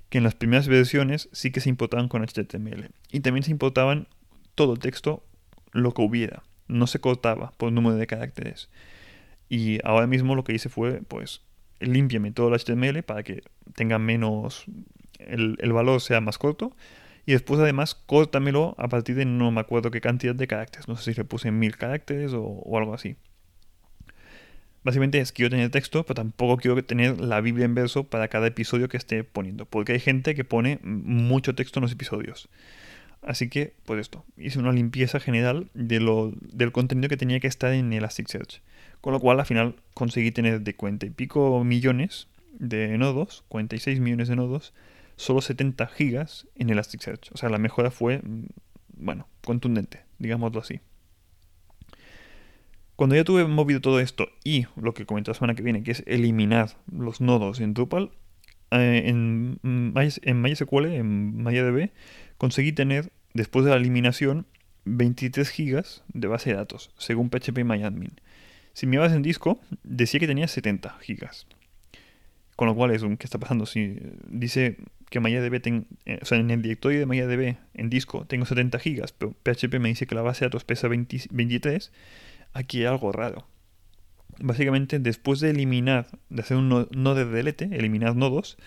que 0.09 0.19
en 0.19 0.25
las 0.25 0.37
primeras 0.37 0.69
versiones 0.69 1.29
sí 1.33 1.51
que 1.51 1.59
se 1.59 1.69
importaban 1.69 2.07
con 2.07 2.23
HTML. 2.23 2.91
Y 3.11 3.19
también 3.19 3.43
se 3.43 3.51
importaban 3.51 4.07
todo 4.55 4.75
el 4.75 4.79
texto, 4.79 5.25
lo 5.73 5.95
que 5.95 6.03
hubiera, 6.03 6.45
no 6.69 6.87
se 6.87 7.01
cortaba 7.01 7.51
por 7.57 7.73
número 7.73 7.97
de 7.97 8.07
caracteres. 8.07 8.71
Y 9.49 9.81
ahora 9.83 10.07
mismo 10.07 10.37
lo 10.37 10.45
que 10.45 10.55
hice 10.55 10.69
fue, 10.69 11.03
pues, 11.09 11.41
límpiame 11.81 12.31
todo 12.31 12.55
el 12.55 12.61
HTML 12.61 13.03
para 13.03 13.25
que 13.25 13.43
tenga 13.75 13.99
menos, 13.99 14.67
el, 15.27 15.73
valor 15.73 16.01
sea 16.01 16.21
más 16.21 16.39
corto. 16.39 16.75
Y 17.27 17.33
después 17.33 17.59
además 17.59 17.95
córtamelo 17.95 18.75
a 18.77 18.89
partir 18.89 19.17
de 19.17 19.25
no 19.25 19.51
me 19.51 19.61
acuerdo 19.61 19.91
qué 19.91 20.01
cantidad 20.01 20.35
de 20.35 20.47
caracteres. 20.47 20.89
No 20.89 20.97
sé 20.97 21.13
si 21.13 21.21
le 21.21 21.25
puse 21.25 21.51
mil 21.51 21.77
caracteres 21.77 22.33
o, 22.35 22.77
algo 22.77 22.95
así. 22.95 23.17
Básicamente 24.83 25.19
es 25.19 25.33
quiero 25.33 25.51
tener 25.51 25.71
texto, 25.71 26.05
pero 26.05 26.17
tampoco 26.17 26.59
quiero 26.59 26.85
tener 26.85 27.19
la 27.19 27.41
Biblia 27.41 27.65
en 27.65 27.75
verso 27.75 28.05
para 28.05 28.29
cada 28.29 28.47
episodio 28.47 28.91
que 28.91 28.99
esté 28.99 29.25
poniendo. 29.25 29.65
Porque 29.65 29.93
hay 29.93 30.01
gente 30.01 30.35
que 30.35 30.45
pone 30.45 30.81
mucho 30.83 31.55
texto 31.55 31.79
en 31.79 31.83
los 31.83 31.93
episodios. 31.93 32.51
Así 33.23 33.49
que, 33.49 33.73
pues 33.87 34.01
esto, 34.01 34.27
hice 34.37 34.59
una 34.59 34.73
limpieza 34.73 35.19
general 35.19 35.71
de 35.73 35.99
lo, 35.99 36.35
del 36.43 36.73
contenido 36.73 37.09
que 37.09 37.17
tenía 37.17 37.41
que 37.41 37.47
estar 37.47 37.73
en 37.73 37.91
Elasticsearch. 37.93 38.61
Con 39.01 39.15
lo 39.15 39.21
cual 39.21 39.41
al 39.41 39.47
final 39.47 39.77
conseguí 39.95 40.31
tener 40.31 40.61
de 40.61 40.75
cuenta 40.75 41.07
y 41.07 41.11
pico 41.11 41.65
millones 41.65 42.29
de 42.59 42.97
nodos, 42.99 43.45
46 43.49 44.01
millones 44.01 44.29
de 44.29 44.37
nodos, 44.37 44.75
solo 45.17 45.41
70 45.41 45.87
gigas 45.89 46.49
en 46.55 46.71
Elasticsearch. 46.71 47.31
O 47.33 47.37
sea, 47.37 47.49
la 47.49 47.59
mejora 47.59 47.91
fue, 47.91 48.19
mm, 48.19 48.47
bueno, 48.97 49.29
contundente, 49.43 50.05
digámoslo 50.19 50.61
así. 50.61 50.81
Cuando 52.97 53.17
ya 53.17 53.25
tuve 53.25 53.45
movido 53.47 53.81
todo 53.81 53.99
esto 53.99 54.29
y 54.45 54.67
lo 54.77 54.95
que 54.95 55.05
comenté 55.05 55.31
la 55.31 55.35
semana 55.35 55.55
que 55.55 55.63
viene, 55.63 55.83
que 55.83 55.91
es 55.91 56.05
eliminar 56.07 56.77
los 56.91 57.21
nodos 57.21 57.61
en 57.61 57.75
Drupal, 57.75 58.13
eh, 58.71 59.03
en, 59.07 59.59
en 59.65 60.43
MySQL, 60.43 60.87
en 60.87 61.43
MariaDB, 61.43 61.91
conseguí 62.39 62.73
tener, 62.73 63.13
después 63.33 63.65
de 63.65 63.73
la 63.73 63.79
eliminación, 63.79 64.47
23 64.85 65.49
gigas 65.49 66.05
de 66.13 66.29
base 66.29 66.51
de 66.51 66.57
datos, 66.57 66.91
según 66.99 67.31
PHP 67.31 67.65
MyAdmin. 67.65 68.21
Si 68.75 68.87
me 68.87 68.97
ibas 68.97 69.13
en 69.13 69.23
disco, 69.23 69.61
decía 69.83 70.21
que 70.21 70.27
tenía 70.27 70.49
70 70.49 70.99
gigas. 71.01 71.47
Con 72.57 72.69
lo 72.69 72.75
cual 72.75 72.93
es 72.93 73.03
un, 73.03 73.17
¿qué 73.17 73.27
está 73.27 73.39
pasando? 73.39 73.67
Si 73.67 73.99
dice 74.29 74.77
que 75.15 75.21
MariaDB, 75.21 75.61
ten, 75.61 75.87
eh, 76.07 76.19
o 76.21 76.25
sea, 76.25 76.39
en 76.39 76.51
el 76.51 76.61
directorio 76.61 76.99
de 76.99 77.07
MariaDB 77.07 77.57
en 77.75 77.89
disco 77.89 78.27
tengo 78.27 78.47
70 78.47 78.81
gigas, 78.81 79.13
pero 79.13 79.33
PHP 79.45 79.79
me 79.79 79.89
dice 79.89 80.09
que 80.09 80.17
la 80.17 80.23
base 80.23 80.41
de 80.41 80.49
datos 80.49 80.65
pesa 80.65 80.89
23, 80.89 81.93
aquí 82.53 82.81
hay 82.81 82.87
algo 82.87 83.13
raro. 83.13 83.47
Básicamente, 84.41 84.99
después 84.99 85.39
de 85.39 85.51
eliminar, 85.51 86.09
de 86.31 86.43
hacer 86.43 86.57
un 86.57 86.69
nodo 86.69 87.15
de 87.15 87.27
delete, 87.27 87.67
eliminar 87.71 88.17
nodos, 88.17 88.59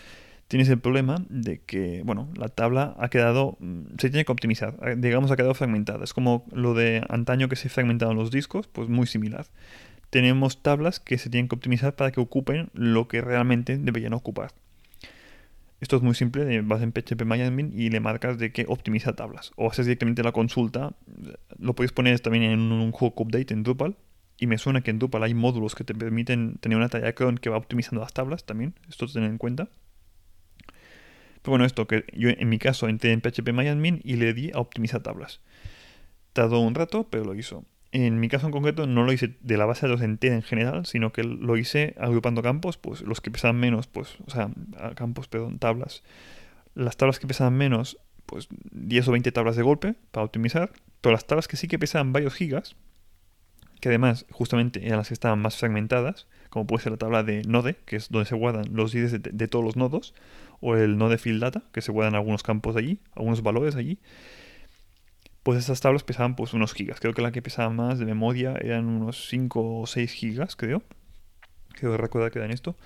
tienes 0.48 0.70
el 0.70 0.78
problema 0.78 1.22
de 1.28 1.60
que, 1.60 2.00
bueno, 2.02 2.30
la 2.34 2.48
tabla 2.48 2.96
ha 2.98 3.10
quedado, 3.10 3.58
mm, 3.60 3.98
se 3.98 4.08
tiene 4.08 4.24
que 4.24 4.32
optimizar, 4.32 4.74
eh, 4.86 4.94
digamos, 4.96 5.30
ha 5.30 5.36
quedado 5.36 5.52
fragmentada. 5.52 6.02
Es 6.02 6.14
como 6.14 6.46
lo 6.50 6.72
de 6.72 7.04
antaño 7.10 7.50
que 7.50 7.56
se 7.56 7.68
fragmentaban 7.68 8.16
los 8.16 8.30
discos, 8.30 8.68
pues 8.68 8.88
muy 8.88 9.06
similar. 9.06 9.44
Tenemos 10.08 10.62
tablas 10.62 10.98
que 10.98 11.18
se 11.18 11.28
tienen 11.28 11.48
que 11.48 11.56
optimizar 11.56 11.94
para 11.94 12.10
que 12.10 12.20
ocupen 12.20 12.70
lo 12.72 13.06
que 13.06 13.20
realmente 13.20 13.76
deberían 13.76 14.14
ocupar. 14.14 14.52
Esto 15.80 15.96
es 15.96 16.02
muy 16.02 16.14
simple, 16.14 16.60
vas 16.62 16.82
en 16.82 16.92
PHP 16.92 17.24
MyAdmin 17.24 17.72
y 17.72 17.90
le 17.90 18.00
marcas 18.00 18.36
de 18.38 18.50
que 18.50 18.64
optimiza 18.66 19.14
tablas. 19.14 19.52
O 19.56 19.70
haces 19.70 19.86
directamente 19.86 20.24
la 20.24 20.32
consulta, 20.32 20.96
lo 21.58 21.74
puedes 21.74 21.92
poner 21.92 22.18
también 22.18 22.44
en 22.44 22.60
un 22.60 22.90
hook 22.90 23.20
update 23.20 23.54
en 23.54 23.62
Drupal. 23.62 23.96
Y 24.40 24.46
me 24.46 24.58
suena 24.58 24.82
que 24.82 24.90
en 24.90 24.98
Drupal 24.98 25.22
hay 25.22 25.34
módulos 25.34 25.74
que 25.74 25.84
te 25.84 25.94
permiten 25.94 26.58
tener 26.60 26.78
una 26.78 26.88
talla 26.88 27.12
cron 27.12 27.38
que 27.38 27.50
va 27.50 27.56
optimizando 27.56 28.00
las 28.00 28.12
tablas 28.12 28.44
también. 28.44 28.74
Esto 28.88 29.06
tener 29.06 29.30
en 29.30 29.38
cuenta. 29.38 29.68
Pero 31.42 31.50
bueno, 31.52 31.64
esto 31.64 31.86
que 31.86 32.04
yo 32.12 32.28
en 32.30 32.48
mi 32.48 32.58
caso 32.58 32.88
entré 32.88 33.12
en 33.12 33.20
PHP 33.20 33.52
MyAdmin 33.52 34.00
y 34.02 34.16
le 34.16 34.34
di 34.34 34.50
a 34.52 34.58
optimizar 34.58 35.02
tablas. 35.02 35.40
Tardó 36.32 36.60
un 36.60 36.74
rato, 36.74 37.08
pero 37.08 37.24
lo 37.24 37.34
hizo. 37.34 37.64
En 37.90 38.20
mi 38.20 38.28
caso 38.28 38.46
en 38.46 38.52
concreto 38.52 38.86
no 38.86 39.04
lo 39.04 39.12
hice 39.12 39.36
de 39.40 39.56
la 39.56 39.64
base 39.64 39.86
de 39.86 39.92
datos 39.92 40.04
entera 40.04 40.34
en 40.34 40.42
general, 40.42 40.84
sino 40.84 41.12
que 41.12 41.24
lo 41.24 41.56
hice 41.56 41.94
agrupando 41.98 42.42
campos, 42.42 42.76
pues 42.76 43.00
los 43.00 43.20
que 43.20 43.30
pesaban 43.30 43.58
menos, 43.58 43.86
pues, 43.86 44.18
o 44.26 44.30
sea, 44.30 44.50
campos, 44.94 45.28
perdón, 45.28 45.58
tablas. 45.58 46.02
Las 46.74 46.96
tablas 46.96 47.18
que 47.18 47.26
pesaban 47.26 47.56
menos, 47.56 47.98
pues 48.26 48.48
10 48.72 49.08
o 49.08 49.12
20 49.12 49.32
tablas 49.32 49.56
de 49.56 49.62
golpe 49.62 49.94
para 50.10 50.24
optimizar, 50.24 50.70
pero 51.00 51.12
las 51.12 51.26
tablas 51.26 51.48
que 51.48 51.56
sí 51.56 51.66
que 51.66 51.78
pesaban 51.78 52.12
varios 52.12 52.34
gigas, 52.34 52.76
que 53.80 53.88
además 53.88 54.26
justamente 54.30 54.84
eran 54.84 54.98
las 54.98 55.08
que 55.08 55.14
estaban 55.14 55.40
más 55.40 55.56
fragmentadas, 55.56 56.26
como 56.50 56.66
puede 56.66 56.82
ser 56.82 56.92
la 56.92 56.98
tabla 56.98 57.22
de 57.22 57.42
Node, 57.42 57.76
que 57.84 57.96
es 57.96 58.08
donde 58.10 58.28
se 58.28 58.34
guardan 58.34 58.66
los 58.72 58.94
IDs 58.94 59.22
de, 59.22 59.48
todos 59.48 59.64
los 59.64 59.76
nodos, 59.76 60.14
o 60.60 60.76
el 60.76 60.98
Node 60.98 61.18
Field 61.18 61.40
Data, 61.40 61.62
que 61.72 61.80
se 61.80 61.92
guardan 61.92 62.14
algunos 62.14 62.42
campos 62.42 62.76
allí, 62.76 63.00
algunos 63.14 63.42
valores 63.42 63.76
allí, 63.76 63.98
pues 65.48 65.60
esas 65.60 65.80
tablas 65.80 66.02
pesaban 66.02 66.36
pues 66.36 66.52
unos 66.52 66.74
gigas. 66.74 67.00
Creo 67.00 67.14
que 67.14 67.22
la 67.22 67.32
que 67.32 67.40
pesaba 67.40 67.70
más 67.70 67.98
de 67.98 68.04
memoria 68.04 68.54
eran 68.60 68.84
unos 68.84 69.30
5 69.30 69.80
o 69.80 69.86
6 69.86 70.12
gigas, 70.12 70.56
creo. 70.56 70.82
Creo 71.72 71.92
que 71.92 71.96
recuerda 71.96 72.28
que 72.28 72.38
en 72.38 72.50
esto. 72.50 72.76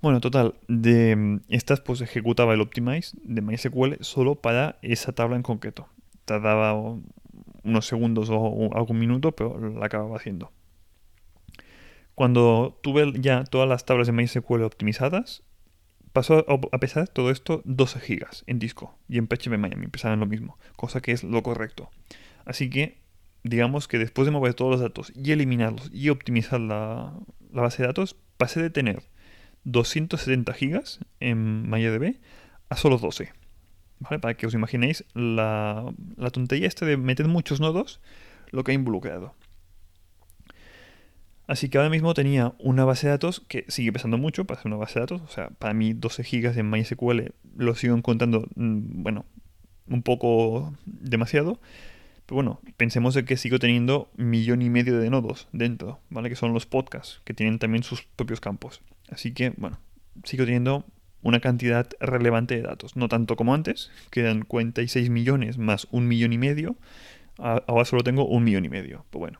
Bueno, 0.00 0.20
total, 0.20 0.54
de 0.68 1.40
estas 1.48 1.80
pues 1.80 2.02
ejecutaba 2.02 2.54
el 2.54 2.60
Optimize 2.60 3.16
de 3.24 3.42
MySQL 3.42 3.94
solo 3.98 4.36
para 4.36 4.78
esa 4.80 5.10
tabla 5.10 5.34
en 5.34 5.42
concreto. 5.42 5.88
Tardaba 6.24 6.72
unos 7.64 7.84
segundos 7.84 8.28
o 8.30 8.70
algún 8.72 9.00
minuto, 9.00 9.32
pero 9.32 9.58
la 9.58 9.86
acababa 9.86 10.18
haciendo. 10.18 10.52
Cuando 12.14 12.78
tuve 12.80 13.12
ya 13.20 13.42
todas 13.42 13.68
las 13.68 13.84
tablas 13.84 14.06
de 14.06 14.12
MySQL 14.12 14.62
optimizadas, 14.62 15.42
pasó 16.16 16.46
a 16.72 16.78
pesar 16.78 17.08
todo 17.08 17.30
esto 17.30 17.60
12 17.66 18.00
gigas 18.00 18.42
en 18.46 18.58
disco 18.58 18.98
y 19.06 19.18
en 19.18 19.26
PHP 19.26 19.58
Miami 19.58 19.86
pesaban 19.88 20.18
lo 20.18 20.24
mismo, 20.24 20.56
cosa 20.74 21.02
que 21.02 21.12
es 21.12 21.22
lo 21.22 21.42
correcto. 21.42 21.90
Así 22.46 22.70
que 22.70 22.96
digamos 23.42 23.86
que 23.86 23.98
después 23.98 24.24
de 24.24 24.32
mover 24.32 24.54
todos 24.54 24.70
los 24.70 24.80
datos 24.80 25.12
y 25.14 25.32
eliminarlos 25.32 25.90
y 25.92 26.08
optimizar 26.08 26.58
la, 26.58 27.12
base 27.50 27.82
de 27.82 27.88
datos, 27.88 28.16
pasé 28.38 28.62
de 28.62 28.70
tener 28.70 29.02
270 29.64 30.54
gigas 30.54 31.00
en 31.20 31.68
MariaDB 31.68 32.16
a 32.70 32.78
solo 32.78 32.96
12. 32.96 33.34
¿Vale? 33.98 34.18
Para 34.18 34.38
que 34.38 34.46
os 34.46 34.54
imaginéis 34.54 35.04
la, 35.12 35.92
la 36.16 36.30
tontería 36.30 36.66
esta 36.66 36.86
de 36.86 36.96
meter 36.96 37.28
muchos 37.28 37.60
nodos, 37.60 38.00
lo 38.52 38.64
que 38.64 38.72
ha 38.72 38.74
involucrado. 38.74 39.34
Así 41.46 41.68
que 41.68 41.78
ahora 41.78 41.90
mismo 41.90 42.12
tenía 42.12 42.54
una 42.58 42.84
base 42.84 43.06
de 43.06 43.12
datos 43.12 43.40
que 43.40 43.64
sigue 43.68 43.92
pesando 43.92 44.18
mucho 44.18 44.44
para 44.46 44.60
ser 44.60 44.68
una 44.68 44.76
base 44.76 44.94
de 44.94 45.00
datos. 45.00 45.22
O 45.22 45.28
sea, 45.28 45.50
para 45.50 45.74
mí 45.74 45.92
12 45.92 46.24
gigas 46.24 46.56
en 46.56 46.68
MySQL 46.70 47.32
lo 47.56 47.74
sigo 47.74 47.96
encontrando, 47.96 48.48
mm, 48.56 49.02
bueno, 49.02 49.24
un 49.88 50.02
poco 50.02 50.74
demasiado. 50.84 51.60
Pero 52.26 52.34
bueno, 52.34 52.60
pensemos 52.76 53.14
de 53.14 53.24
que 53.24 53.36
sigo 53.36 53.60
teniendo 53.60 54.10
millón 54.16 54.60
y 54.60 54.70
medio 54.70 54.98
de 54.98 55.08
nodos 55.10 55.48
dentro, 55.52 56.00
¿vale? 56.10 56.28
Que 56.28 56.34
son 56.34 56.52
los 56.52 56.66
podcasts, 56.66 57.20
que 57.24 57.34
tienen 57.34 57.60
también 57.60 57.84
sus 57.84 58.02
propios 58.02 58.40
campos. 58.40 58.80
Así 59.08 59.32
que, 59.32 59.50
bueno, 59.56 59.78
sigo 60.24 60.44
teniendo 60.44 60.84
una 61.22 61.38
cantidad 61.38 61.88
relevante 62.00 62.56
de 62.56 62.62
datos. 62.62 62.96
No 62.96 63.08
tanto 63.08 63.36
como 63.36 63.54
antes, 63.54 63.92
que 64.10 64.20
eran 64.20 64.44
46 64.44 65.10
millones 65.10 65.58
más 65.58 65.86
un 65.92 66.08
millón 66.08 66.32
y 66.32 66.38
medio. 66.38 66.76
Ahora 67.38 67.84
solo 67.84 68.02
tengo 68.02 68.26
un 68.26 68.42
millón 68.42 68.64
y 68.64 68.68
medio. 68.68 69.04
Pues 69.10 69.20
bueno, 69.20 69.38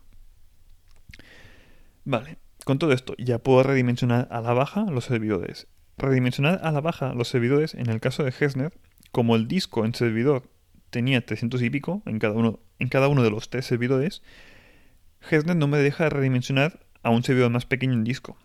Vale, 2.06 2.38
con 2.64 2.78
todo 2.78 2.92
esto 2.92 3.16
ya 3.18 3.40
puedo 3.40 3.64
redimensionar 3.64 4.28
a 4.30 4.40
la 4.40 4.52
baja 4.52 4.86
los 4.88 5.06
servidores. 5.06 5.66
Redimensionar 5.98 6.60
a 6.62 6.70
la 6.70 6.80
baja 6.80 7.12
los 7.14 7.26
servidores, 7.26 7.74
en 7.74 7.90
el 7.90 7.98
caso 7.98 8.22
de 8.22 8.32
Hesner, 8.38 8.72
como 9.10 9.34
el 9.34 9.48
disco 9.48 9.84
en 9.84 9.92
servidor 9.92 10.48
tenía 10.90 11.26
300 11.26 11.60
y 11.62 11.68
pico 11.68 12.02
en 12.06 12.20
cada 12.20 12.34
uno, 12.34 12.60
en 12.78 12.88
cada 12.90 13.08
uno 13.08 13.24
de 13.24 13.30
los 13.30 13.50
tres 13.50 13.66
servidores, 13.66 14.22
Hesner 15.28 15.56
no 15.56 15.66
me 15.66 15.78
deja 15.78 16.08
redimensionar 16.08 16.78
a 17.02 17.10
un 17.10 17.24
servidor 17.24 17.50
más 17.50 17.66
pequeño 17.66 17.94
en 17.94 18.04
disco. 18.04 18.38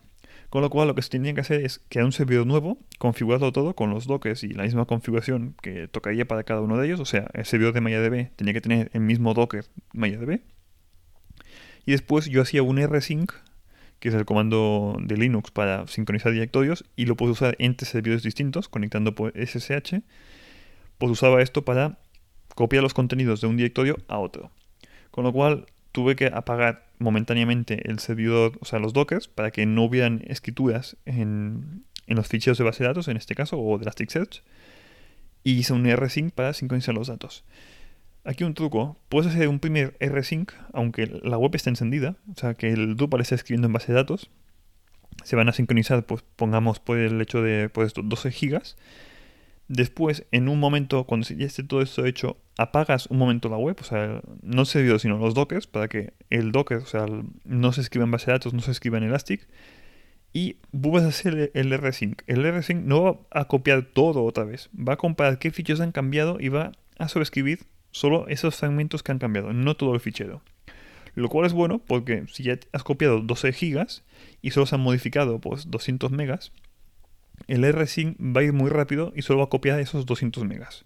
Con 0.49 0.63
lo 0.63 0.71
cual 0.71 0.87
lo 0.87 0.95
que 0.95 1.03
se 1.03 1.09
tiene 1.09 1.35
que 1.35 1.41
hacer 1.41 1.63
es 1.63 1.83
crear 1.87 2.05
un 2.05 2.13
servidor 2.13 2.47
nuevo, 2.47 2.79
configurarlo 2.97 3.51
todo 3.51 3.75
con 3.75 3.91
los 3.91 4.07
dockers 4.07 4.43
y 4.43 4.49
la 4.49 4.63
misma 4.63 4.85
configuración 4.85 5.55
que 5.61 5.87
tocaría 5.87 6.27
para 6.27 6.43
cada 6.43 6.61
uno 6.61 6.77
de 6.77 6.87
ellos. 6.87 6.99
O 6.99 7.05
sea, 7.05 7.29
el 7.33 7.45
servidor 7.45 7.73
de 7.73 7.81
MariaDB 7.81 8.31
tenía 8.35 8.53
que 8.53 8.61
tener 8.61 8.89
el 8.93 9.01
mismo 9.01 9.35
docker 9.35 9.65
MariaDB. 9.93 10.41
Y 11.85 11.91
después 11.91 12.25
yo 12.25 12.41
hacía 12.41 12.63
un 12.63 12.79
rsync 12.79 13.31
que 14.01 14.09
es 14.09 14.15
el 14.15 14.25
comando 14.25 14.97
de 14.99 15.15
Linux 15.15 15.51
para 15.51 15.85
sincronizar 15.85 16.33
directorios, 16.33 16.83
y 16.95 17.05
lo 17.05 17.15
puedo 17.15 17.33
usar 17.33 17.55
entre 17.59 17.87
servidores 17.87 18.23
distintos, 18.23 18.67
conectando 18.67 19.13
por 19.13 19.31
SSH, 19.35 20.01
pues 20.97 21.11
usaba 21.11 21.41
esto 21.43 21.63
para 21.63 21.99
copiar 22.55 22.81
los 22.81 22.95
contenidos 22.95 23.41
de 23.41 23.47
un 23.47 23.57
directorio 23.57 23.97
a 24.07 24.17
otro. 24.17 24.49
Con 25.11 25.23
lo 25.23 25.31
cual 25.31 25.67
tuve 25.91 26.15
que 26.15 26.25
apagar 26.33 26.87
momentáneamente 26.97 27.87
el 27.89 27.99
servidor, 27.99 28.57
o 28.59 28.65
sea, 28.65 28.79
los 28.79 28.93
dockers, 28.93 29.27
para 29.27 29.51
que 29.51 29.67
no 29.67 29.83
hubieran 29.83 30.23
escrituras 30.25 30.97
en, 31.05 31.83
en 32.07 32.15
los 32.17 32.27
ficheros 32.27 32.57
de 32.57 32.63
base 32.63 32.83
de 32.83 32.87
datos, 32.87 33.07
en 33.07 33.17
este 33.17 33.35
caso, 33.35 33.59
o 33.59 33.77
de 33.77 33.83
Elasticsearch, 33.83 34.41
y 35.43 35.59
hice 35.59 35.73
un 35.73 35.87
rsync 35.87 36.33
para 36.33 36.53
sincronizar 36.53 36.95
los 36.95 37.07
datos. 37.07 37.43
Aquí 38.23 38.43
un 38.43 38.53
truco, 38.53 38.97
puedes 39.09 39.31
hacer 39.31 39.47
un 39.47 39.59
primer 39.59 39.97
rsync, 39.99 40.51
aunque 40.73 41.07
la 41.23 41.37
web 41.37 41.55
esté 41.55 41.71
encendida, 41.71 42.17
o 42.35 42.39
sea 42.39 42.53
que 42.53 42.69
el 42.69 42.95
Drupal 42.95 43.21
esté 43.21 43.35
escribiendo 43.35 43.67
en 43.67 43.73
base 43.73 43.91
de 43.91 43.95
datos, 43.95 44.29
se 45.23 45.35
van 45.35 45.49
a 45.49 45.53
sincronizar, 45.53 46.05
pues 46.05 46.23
pongamos 46.35 46.79
por 46.79 46.97
el 46.97 47.19
hecho 47.21 47.41
de 47.41 47.69
pues, 47.69 47.93
12 47.95 48.31
gigas. 48.31 48.77
Después, 49.67 50.25
en 50.31 50.49
un 50.49 50.59
momento, 50.59 51.05
cuando 51.05 51.27
ya 51.27 51.45
esté 51.45 51.63
todo 51.63 51.81
esto 51.81 52.05
hecho, 52.05 52.37
apagas 52.57 53.07
un 53.07 53.17
momento 53.17 53.47
la 53.47 53.57
web, 53.57 53.77
o 53.79 53.83
sea, 53.83 54.21
no 54.41 54.61
el 54.61 54.67
servidor, 54.67 54.99
sino 54.99 55.17
los 55.17 55.33
dockers, 55.33 55.65
para 55.65 55.87
que 55.87 56.13
el 56.29 56.51
docker, 56.51 56.79
o 56.79 56.85
sea, 56.85 57.05
no 57.45 57.71
se 57.71 57.81
escriba 57.81 58.03
en 58.03 58.11
base 58.11 58.27
de 58.27 58.33
datos, 58.33 58.53
no 58.53 58.61
se 58.61 58.71
escriba 58.71 58.97
en 58.97 59.05
Elastic, 59.05 59.47
y 60.33 60.57
vuelves 60.71 61.03
a 61.05 61.09
hacer 61.09 61.51
el 61.53 61.77
rsync. 61.77 62.21
El 62.27 62.43
rsync 62.43 62.83
no 62.83 63.03
va 63.03 63.17
a 63.31 63.45
copiar 63.45 63.83
todo 63.83 64.23
otra 64.25 64.43
vez, 64.43 64.69
va 64.75 64.93
a 64.93 64.97
comparar 64.97 65.39
qué 65.39 65.51
fichos 65.51 65.79
han 65.79 65.91
cambiado 65.91 66.37
y 66.39 66.49
va 66.49 66.73
a 66.97 67.07
sobreescribir 67.07 67.59
solo 67.91 68.27
esos 68.27 68.55
fragmentos 68.55 69.03
que 69.03 69.11
han 69.11 69.19
cambiado, 69.19 69.53
no 69.53 69.75
todo 69.75 69.93
el 69.93 69.99
fichero. 69.99 70.41
Lo 71.13 71.29
cual 71.29 71.45
es 71.45 71.53
bueno 71.53 71.79
porque 71.79 72.23
si 72.31 72.43
ya 72.43 72.57
has 72.71 72.83
copiado 72.83 73.19
12 73.19 73.51
gigas 73.53 74.03
y 74.41 74.51
solo 74.51 74.65
se 74.65 74.75
han 74.75 74.81
modificado 74.81 75.39
pues 75.39 75.69
200 75.69 76.11
megas, 76.11 76.51
el 77.47 77.69
rsync 77.71 78.17
va 78.19 78.41
a 78.41 78.43
ir 78.43 78.53
muy 78.53 78.69
rápido 78.69 79.11
y 79.15 79.23
solo 79.23 79.39
va 79.39 79.45
a 79.45 79.49
copiar 79.49 79.79
esos 79.79 80.05
200 80.05 80.45
megas. 80.45 80.85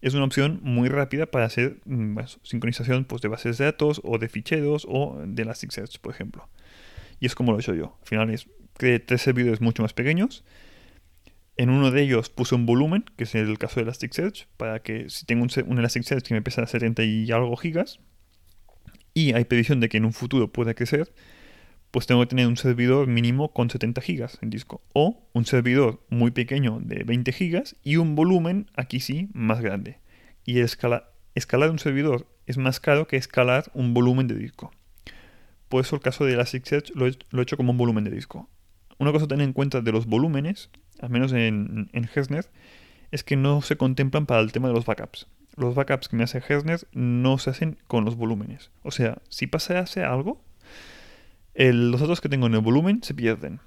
Es 0.00 0.14
una 0.14 0.24
opción 0.24 0.60
muy 0.62 0.88
rápida 0.88 1.26
para 1.26 1.44
hacer 1.44 1.80
mm, 1.84 2.18
sincronización 2.42 3.04
pues, 3.04 3.22
de 3.22 3.28
bases 3.28 3.58
de 3.58 3.66
datos 3.66 4.00
o 4.04 4.18
de 4.18 4.28
ficheros 4.28 4.86
o 4.88 5.22
de 5.24 5.42
Elasticsearch, 5.42 6.00
por 6.00 6.12
ejemplo. 6.12 6.48
Y 7.20 7.26
es 7.26 7.34
como 7.34 7.52
lo 7.52 7.58
he 7.58 7.60
hecho 7.60 7.74
yo. 7.74 7.96
Al 8.00 8.08
final 8.08 8.30
es 8.30 8.48
creé 8.74 8.98
tres 8.98 9.22
servidores 9.22 9.60
mucho 9.60 9.82
más 9.82 9.92
pequeños 9.92 10.44
En 11.56 11.68
uno 11.70 11.90
de 11.90 12.02
ellos 12.02 12.30
puse 12.30 12.54
un 12.54 12.64
volumen, 12.64 13.04
que 13.16 13.24
es 13.24 13.34
el 13.34 13.58
caso 13.58 13.76
de 13.76 13.82
Elasticsearch, 13.82 14.48
para 14.56 14.80
que 14.82 15.10
si 15.10 15.26
tengo 15.26 15.44
un, 15.44 15.78
Elasticsearch 15.78 16.24
que 16.24 16.34
me 16.34 16.42
pesa 16.42 16.66
70 16.66 17.04
y 17.04 17.30
algo 17.30 17.56
gigas, 17.56 18.00
y 19.14 19.34
hay 19.34 19.44
previsión 19.44 19.80
de 19.80 19.88
que 19.88 19.98
en 19.98 20.06
un 20.06 20.14
futuro 20.14 20.50
pueda 20.50 20.74
crecer, 20.74 21.12
pues 21.90 22.06
tengo 22.06 22.22
que 22.22 22.28
tener 22.28 22.46
un 22.46 22.56
servidor 22.56 23.06
mínimo 23.06 23.52
con 23.52 23.68
70 23.68 24.00
gigas 24.00 24.38
en 24.40 24.48
disco. 24.48 24.82
O 24.94 25.28
un 25.34 25.44
servidor 25.44 26.02
muy 26.08 26.30
pequeño 26.30 26.80
de 26.80 27.04
20 27.04 27.30
gigas 27.32 27.76
y 27.82 27.96
un 27.96 28.14
volumen, 28.14 28.70
aquí 28.74 29.00
sí, 29.00 29.28
más 29.34 29.60
grande. 29.60 29.98
Y 30.46 30.60
escala, 30.60 31.10
escalar 31.34 31.70
un 31.70 31.78
servidor 31.78 32.26
es 32.46 32.56
más 32.56 32.80
caro 32.80 33.06
que 33.06 33.16
escalar 33.16 33.70
un 33.74 33.92
volumen 33.92 34.26
de 34.26 34.36
disco. 34.36 34.72
Por 35.68 35.82
eso 35.82 35.96
el 35.96 36.02
caso 36.02 36.24
de 36.24 36.32
Elasticsearch 36.32 36.92
lo 36.94 37.06
he, 37.06 37.12
lo 37.30 37.40
he 37.40 37.42
hecho 37.42 37.58
como 37.58 37.72
un 37.72 37.78
volumen 37.78 38.04
de 38.04 38.10
disco. 38.10 38.48
Una 38.98 39.12
cosa 39.12 39.26
a 39.26 39.28
tener 39.28 39.44
en 39.46 39.52
cuenta 39.52 39.82
de 39.82 39.92
los 39.92 40.06
volúmenes, 40.06 40.70
al 41.02 41.10
menos 41.10 41.32
en, 41.32 41.90
en 41.92 42.08
es 43.10 43.24
que 43.24 43.36
no 43.36 43.60
se 43.60 43.76
contemplan 43.76 44.24
para 44.24 44.40
el 44.40 44.52
tema 44.52 44.68
de 44.68 44.74
los 44.74 44.86
backups. 44.86 45.26
Los 45.56 45.74
backups 45.74 46.08
que 46.08 46.16
me 46.16 46.24
hace 46.24 46.38
Hersner 46.38 46.80
no 46.92 47.36
se 47.36 47.50
hacen 47.50 47.76
con 47.86 48.06
los 48.06 48.16
volúmenes. 48.16 48.70
O 48.82 48.90
sea, 48.90 49.18
si 49.28 49.50
hace 49.52 50.02
algo, 50.02 50.42
los 51.54 52.00
datos 52.00 52.20
que 52.22 52.30
tengo 52.30 52.46
en 52.46 52.54
el 52.54 52.60
volumen 52.60 53.02
se 53.02 53.12
pierden. 53.12 53.60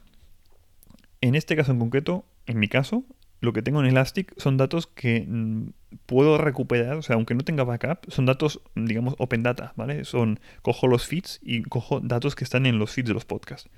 En 1.22 1.36
este 1.36 1.56
caso 1.56 1.72
en 1.72 1.80
concreto, 1.80 2.26
en 2.48 2.58
mi 2.58 2.68
caso, 2.68 3.04
lo 3.42 3.54
que 3.54 3.62
tengo 3.62 3.82
en 3.82 3.86
Elastic 3.86 4.34
son 4.38 4.58
datos 4.58 4.88
que 4.88 5.26
mm, 5.28 5.70
puedo 6.06 6.38
recuperar, 6.38 6.96
o 6.96 7.02
sea, 7.02 7.16
aunque 7.16 7.36
no 7.36 7.44
tenga 7.44 7.64
backup, 7.64 8.10
son 8.10 8.26
datos, 8.26 8.62
digamos, 8.76 9.16
open 9.20 9.44
data, 9.44 9.74
¿vale? 9.76 10.06
Son, 10.06 10.40
cojo 10.62 10.88
los 10.88 11.06
feeds 11.06 11.40
y 11.44 11.62
cojo 11.64 12.00
datos 12.00 12.36
que 12.36 12.44
están 12.44 12.66
en 12.66 12.80
los 12.80 12.92
feeds 12.92 13.10
de 13.10 13.14
los 13.14 13.26
podcasts. 13.26 13.70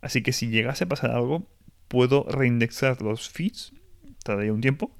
Así 0.00 0.22
que 0.22 0.32
si 0.32 0.48
llegase 0.48 0.84
a 0.84 0.88
pasar 0.88 1.10
algo, 1.10 1.46
puedo 1.88 2.24
reindexar 2.28 3.02
los 3.02 3.28
feeds, 3.28 3.72
tardaría 4.22 4.52
un 4.52 4.60
tiempo, 4.60 4.96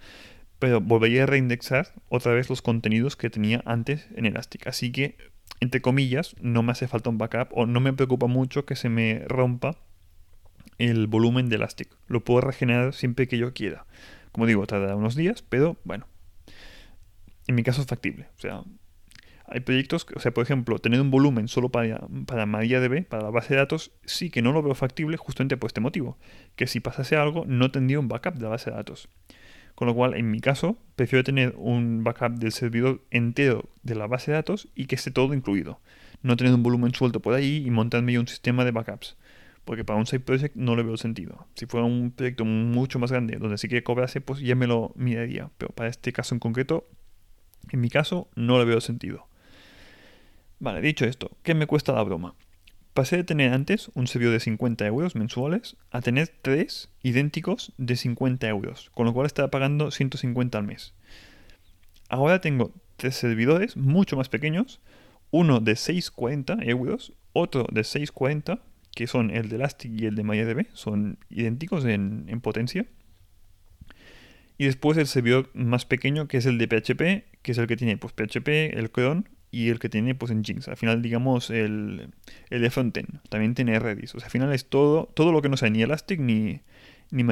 pero 0.59 0.81
volvería 0.81 1.23
a 1.23 1.27
reindexar 1.27 1.95
otra 2.09 2.33
vez 2.33 2.51
los 2.51 2.63
contenidos 2.63 3.17
que 3.17 3.31
tenía 3.31 3.63
antes 3.65 4.09
en 4.15 4.27
Elastic. 4.27 4.67
Así 4.67 4.91
que 4.91 5.17
entre 5.61 5.81
comillas, 5.81 6.37
no 6.41 6.63
me 6.63 6.73
hace 6.73 6.87
falta 6.87 7.11
un 7.11 7.19
backup 7.19 7.49
o 7.53 7.67
no 7.67 7.81
me 7.81 7.93
preocupa 7.93 8.27
mucho 8.27 8.65
que 8.65 8.77
se 8.77 8.89
me 8.89 9.25
rompa 9.27 9.77
el 10.79 11.09
volumen 11.09 11.49
de 11.49 11.57
Elastic. 11.57 11.89
Lo 12.07 12.23
puedo 12.23 12.41
regenerar 12.41 12.95
siempre 12.95 13.27
que 13.27 13.39
yo 13.39 13.53
quiera. 13.53 13.87
Como 14.31 14.47
digo, 14.47 14.67
tarda 14.67 14.95
unos 14.95 15.17
días, 15.17 15.43
pero 15.43 15.77
bueno, 15.85 16.07
en 17.49 17.55
mi 17.57 17.65
caso 17.65 17.81
es 17.81 17.89
factible. 17.89 18.29
O 18.37 18.41
sea, 18.41 18.63
hay 19.51 19.61
proyectos, 19.61 20.07
o 20.15 20.21
sea, 20.21 20.33
por 20.33 20.43
ejemplo, 20.45 20.79
tener 20.79 21.01
un 21.01 21.11
volumen 21.11 21.49
solo 21.49 21.71
para, 21.71 22.07
para 22.27 22.47
MariaDB, 22.47 23.05
para 23.05 23.23
la 23.23 23.31
base 23.31 23.55
de 23.55 23.61
datos, 23.61 23.93
sí 24.05 24.31
que 24.31 24.43
no 24.43 24.53
lo 24.53 24.63
veo 24.63 24.75
factible 24.75 25.17
justamente 25.17 25.57
por 25.57 25.69
este 25.69 25.81
motivo. 25.81 26.19
Que 26.57 26.67
si 26.67 26.81
pasase 26.81 27.17
algo, 27.17 27.45
no 27.47 27.71
tendría 27.71 28.01
un 28.01 28.09
backup 28.09 28.35
de 28.35 28.43
la 28.43 28.51
base 28.51 28.71
de 28.71 28.77
datos. 28.77 29.09
Con 29.75 29.87
lo 29.87 29.95
cual, 29.95 30.15
en 30.15 30.31
mi 30.31 30.41
caso, 30.41 30.77
prefiero 30.97 31.23
tener 31.23 31.55
un 31.57 32.03
backup 32.03 32.39
del 32.39 32.53
servidor 32.53 33.01
entero 33.11 33.69
de 33.83 33.95
la 33.95 34.07
base 34.07 34.33
de 34.33 34.37
datos 34.37 34.69
y 34.75 34.87
que 34.87 34.97
esté 34.97 35.11
todo 35.11 35.35
incluido. 35.35 35.81
No 36.21 36.37
tener 36.37 36.53
un 36.53 36.65
volumen 36.65 36.93
suelto 36.95 37.21
por 37.21 37.35
ahí 37.35 37.63
y 37.65 37.71
montarme 37.71 38.13
yo 38.13 38.21
un 38.21 38.27
sistema 38.27 38.65
de 38.65 38.73
backups. 38.73 39.17
Porque 39.65 39.85
para 39.85 39.99
un 39.99 40.07
side 40.07 40.21
project 40.21 40.57
no 40.57 40.75
le 40.75 40.83
veo 40.83 40.97
sentido. 40.97 41.47
Si 41.55 41.67
fuera 41.67 41.87
un 41.87 42.11
proyecto 42.11 42.45
mucho 42.45 42.99
más 42.99 43.13
grande 43.13 43.37
donde 43.37 43.59
sí 43.59 43.69
que 43.69 43.85
cobrase, 43.85 44.21
pues 44.21 44.41
ya 44.41 44.57
me 44.57 44.67
lo 44.67 44.93
miraría. 44.97 45.51
Pero 45.59 45.73
para 45.73 45.89
este 45.89 46.13
caso 46.13 46.35
en 46.35 46.41
concreto, 46.41 46.89
en 47.71 47.81
mi 47.81 47.91
caso, 47.91 48.29
no 48.35 48.59
le 48.59 48.65
veo 48.65 48.81
sentido. 48.81 49.29
Vale, 50.61 50.81
dicho 50.81 51.05
esto, 51.05 51.31
¿qué 51.45 51.55
me 51.55 51.69
cuesta 51.69 51.93
la 51.93 52.03
broma? 52.03 52.35
Pasé 52.93 53.17
de 53.17 53.23
tener 53.23 53.53
antes 53.53 53.93
un 53.95 54.09
servidor 54.09 54.33
de 54.33 54.41
50 54.41 54.85
euros 54.87 55.15
mensuales 55.15 55.77
a 55.93 56.01
tener 56.01 56.33
tres 56.43 56.91
idénticos 57.01 57.73
de 57.79 57.95
50 57.95 58.49
euros, 58.49 58.91
con 58.91 59.07
lo 59.07 59.15
cual 59.15 59.27
estaba 59.27 59.53
pagando 59.53 59.93
150 59.93 60.59
al 60.59 60.65
mes. 60.65 60.95
Ahora 62.09 62.41
tengo 62.41 62.73
tres 62.97 63.15
servidores 63.15 63.77
mucho 63.77 64.17
más 64.17 64.29
pequeños, 64.29 64.81
uno 65.31 65.61
de 65.61 65.77
640 65.77 66.57
euros, 66.65 67.13
otro 67.33 67.65
de 67.71 67.85
640, 67.85 68.61
que 68.97 69.07
son 69.07 69.31
el 69.31 69.49
de 69.51 69.57
Elastic 69.57 69.93
y 69.93 70.07
el 70.07 70.17
de 70.17 70.25
MariaDB, 70.25 70.67
son 70.73 71.19
idénticos 71.31 71.85
en, 71.85 72.25
en 72.27 72.41
potencia. 72.41 72.85
Y 74.57 74.65
después 74.65 74.99
el 74.99 75.07
servidor 75.07 75.51
más 75.55 75.85
pequeño, 75.85 76.27
que 76.27 76.39
es 76.39 76.47
el 76.47 76.59
de 76.59 76.67
PHP, 76.67 77.43
que 77.43 77.53
es 77.53 77.59
el 77.59 77.69
que 77.69 77.77
tiene 77.77 77.97
pues, 77.97 78.13
PHP, 78.13 78.77
el 78.77 78.91
cron 78.91 79.29
y 79.51 79.71
el 79.71 79.79
que 79.79 79.89
tiene 79.89 80.15
pues 80.15 80.31
en 80.31 80.45
Jinx. 80.45 80.69
Al 80.69 80.77
final, 80.77 81.03
digamos, 81.03 81.51
el, 81.51 82.11
el 82.51 82.63
de 82.63 83.05
también 83.29 83.55
tiene 83.55 83.79
Redis. 83.79 84.15
O 84.15 84.21
sea, 84.21 84.27
al 84.27 84.31
final 84.31 84.53
es 84.53 84.67
todo, 84.67 85.11
todo 85.15 85.33
lo 85.33 85.43
que 85.43 85.49
no 85.49 85.57
sea 85.57 85.71
ni 85.71 85.83
Elastic 85.83 86.21
ni, 86.21 86.61
ni. 87.11 87.23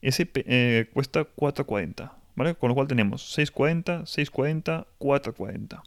Ese 0.00 0.30
eh, 0.34 0.88
cuesta 0.92 1.24
440, 1.24 2.12
¿vale? 2.36 2.54
Con 2.54 2.68
lo 2.68 2.74
cual 2.74 2.86
tenemos 2.86 3.22
640, 3.32 4.06
640, 4.06 4.86
440. 4.98 5.82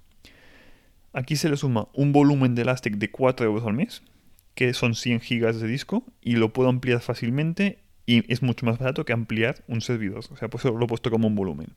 Aquí 1.14 1.36
se 1.36 1.50
le 1.50 1.58
suma 1.58 1.88
un 1.94 2.12
volumen 2.12 2.56
de 2.56 2.62
Elastic 2.62 2.96
de 2.96 3.10
4 3.10 3.46
euros 3.46 3.66
al 3.66 3.74
mes, 3.74 4.02
que 4.54 4.74
son 4.74 4.96
100 4.96 5.22
gigas 5.22 5.60
de 5.60 5.68
disco, 5.68 6.04
y 6.22 6.36
lo 6.36 6.54
puedo 6.54 6.70
ampliar 6.70 7.02
fácilmente 7.02 7.80
y 8.06 8.32
es 8.32 8.42
mucho 8.42 8.66
más 8.66 8.78
barato 8.78 9.06
que 9.06 9.14
ampliar 9.14 9.64
un 9.68 9.82
servidor. 9.82 10.24
O 10.32 10.38
sea, 10.38 10.50
pues 10.50 10.64
lo 10.64 10.84
he 10.84 10.88
puesto 10.88 11.10
como 11.10 11.28
un 11.28 11.36
volumen. 11.36 11.70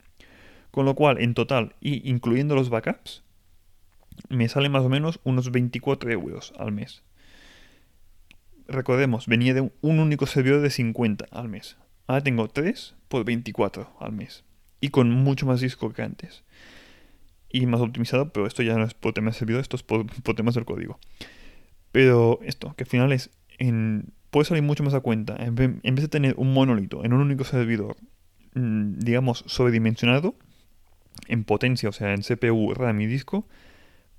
Con 0.70 0.84
lo 0.84 0.94
cual, 0.94 1.20
en 1.20 1.34
total, 1.34 1.74
y 1.80 2.08
incluyendo 2.08 2.54
los 2.54 2.68
backups, 2.68 3.22
me 4.28 4.48
sale 4.48 4.68
más 4.68 4.82
o 4.82 4.88
menos 4.88 5.20
unos 5.24 5.50
24 5.50 6.10
euros 6.10 6.52
al 6.58 6.72
mes. 6.72 7.02
Recordemos, 8.66 9.26
venía 9.26 9.54
de 9.54 9.70
un 9.80 10.00
único 10.00 10.26
servidor 10.26 10.62
de 10.62 10.70
50 10.70 11.26
al 11.30 11.48
mes. 11.48 11.76
Ahora 12.06 12.22
tengo 12.22 12.48
3 12.48 12.94
por 13.08 13.24
24 13.24 13.96
al 14.00 14.12
mes. 14.12 14.44
Y 14.80 14.88
con 14.88 15.10
mucho 15.10 15.46
más 15.46 15.60
disco 15.60 15.92
que 15.92 16.02
antes. 16.02 16.44
Y 17.50 17.66
más 17.66 17.80
optimizado, 17.80 18.32
pero 18.32 18.46
esto 18.46 18.62
ya 18.62 18.74
no 18.74 18.84
es 18.84 18.94
por 18.94 19.12
temas 19.12 19.34
de 19.34 19.38
servidor, 19.40 19.60
esto 19.60 19.76
es 19.76 19.82
por, 19.82 20.06
temas 20.34 20.54
del 20.54 20.64
código. 20.64 20.98
Pero 21.92 22.40
esto, 22.42 22.74
que 22.76 22.84
al 22.84 22.90
final 22.90 23.12
es, 23.12 23.30
puede 24.30 24.44
salir 24.46 24.62
mucho 24.62 24.82
más 24.82 24.94
a 24.94 25.00
cuenta. 25.00 25.36
En, 25.38 25.54
vez 25.54 25.80
de 25.82 26.08
tener 26.08 26.34
un 26.36 26.52
monolito 26.52 27.04
en 27.04 27.12
un 27.12 27.20
único 27.20 27.44
servidor, 27.44 27.96
mm, 28.54 28.98
digamos, 28.98 29.44
sobredimensionado, 29.46 30.34
en 31.28 31.44
potencia, 31.44 31.88
o 31.88 31.92
sea, 31.92 32.12
en 32.12 32.22
CPU, 32.22 32.74
RAM 32.74 33.00
y 33.00 33.06
disco, 33.06 33.46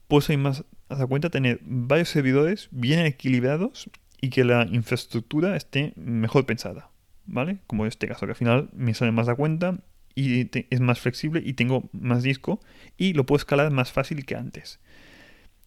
pues 0.07 0.29
hay 0.29 0.37
más 0.37 0.63
a 0.89 1.05
cuenta 1.07 1.29
tener 1.29 1.59
varios 1.63 2.09
servidores 2.09 2.67
bien 2.71 2.99
equilibrados 3.05 3.89
y 4.21 4.29
que 4.29 4.43
la 4.43 4.67
infraestructura 4.71 5.55
esté 5.55 5.93
mejor 5.95 6.45
pensada, 6.45 6.89
¿vale? 7.25 7.59
Como 7.67 7.85
este 7.85 8.07
caso, 8.07 8.25
que 8.25 8.31
al 8.31 8.37
final 8.37 8.69
me 8.73 8.93
sale 8.93 9.11
más 9.11 9.27
a 9.27 9.35
cuenta 9.35 9.79
y 10.15 10.49
es 10.69 10.79
más 10.79 10.99
flexible 10.99 11.41
y 11.45 11.53
tengo 11.53 11.89
más 11.91 12.23
disco 12.23 12.59
y 12.97 13.13
lo 13.13 13.25
puedo 13.25 13.37
escalar 13.37 13.71
más 13.71 13.91
fácil 13.91 14.25
que 14.25 14.35
antes. 14.35 14.79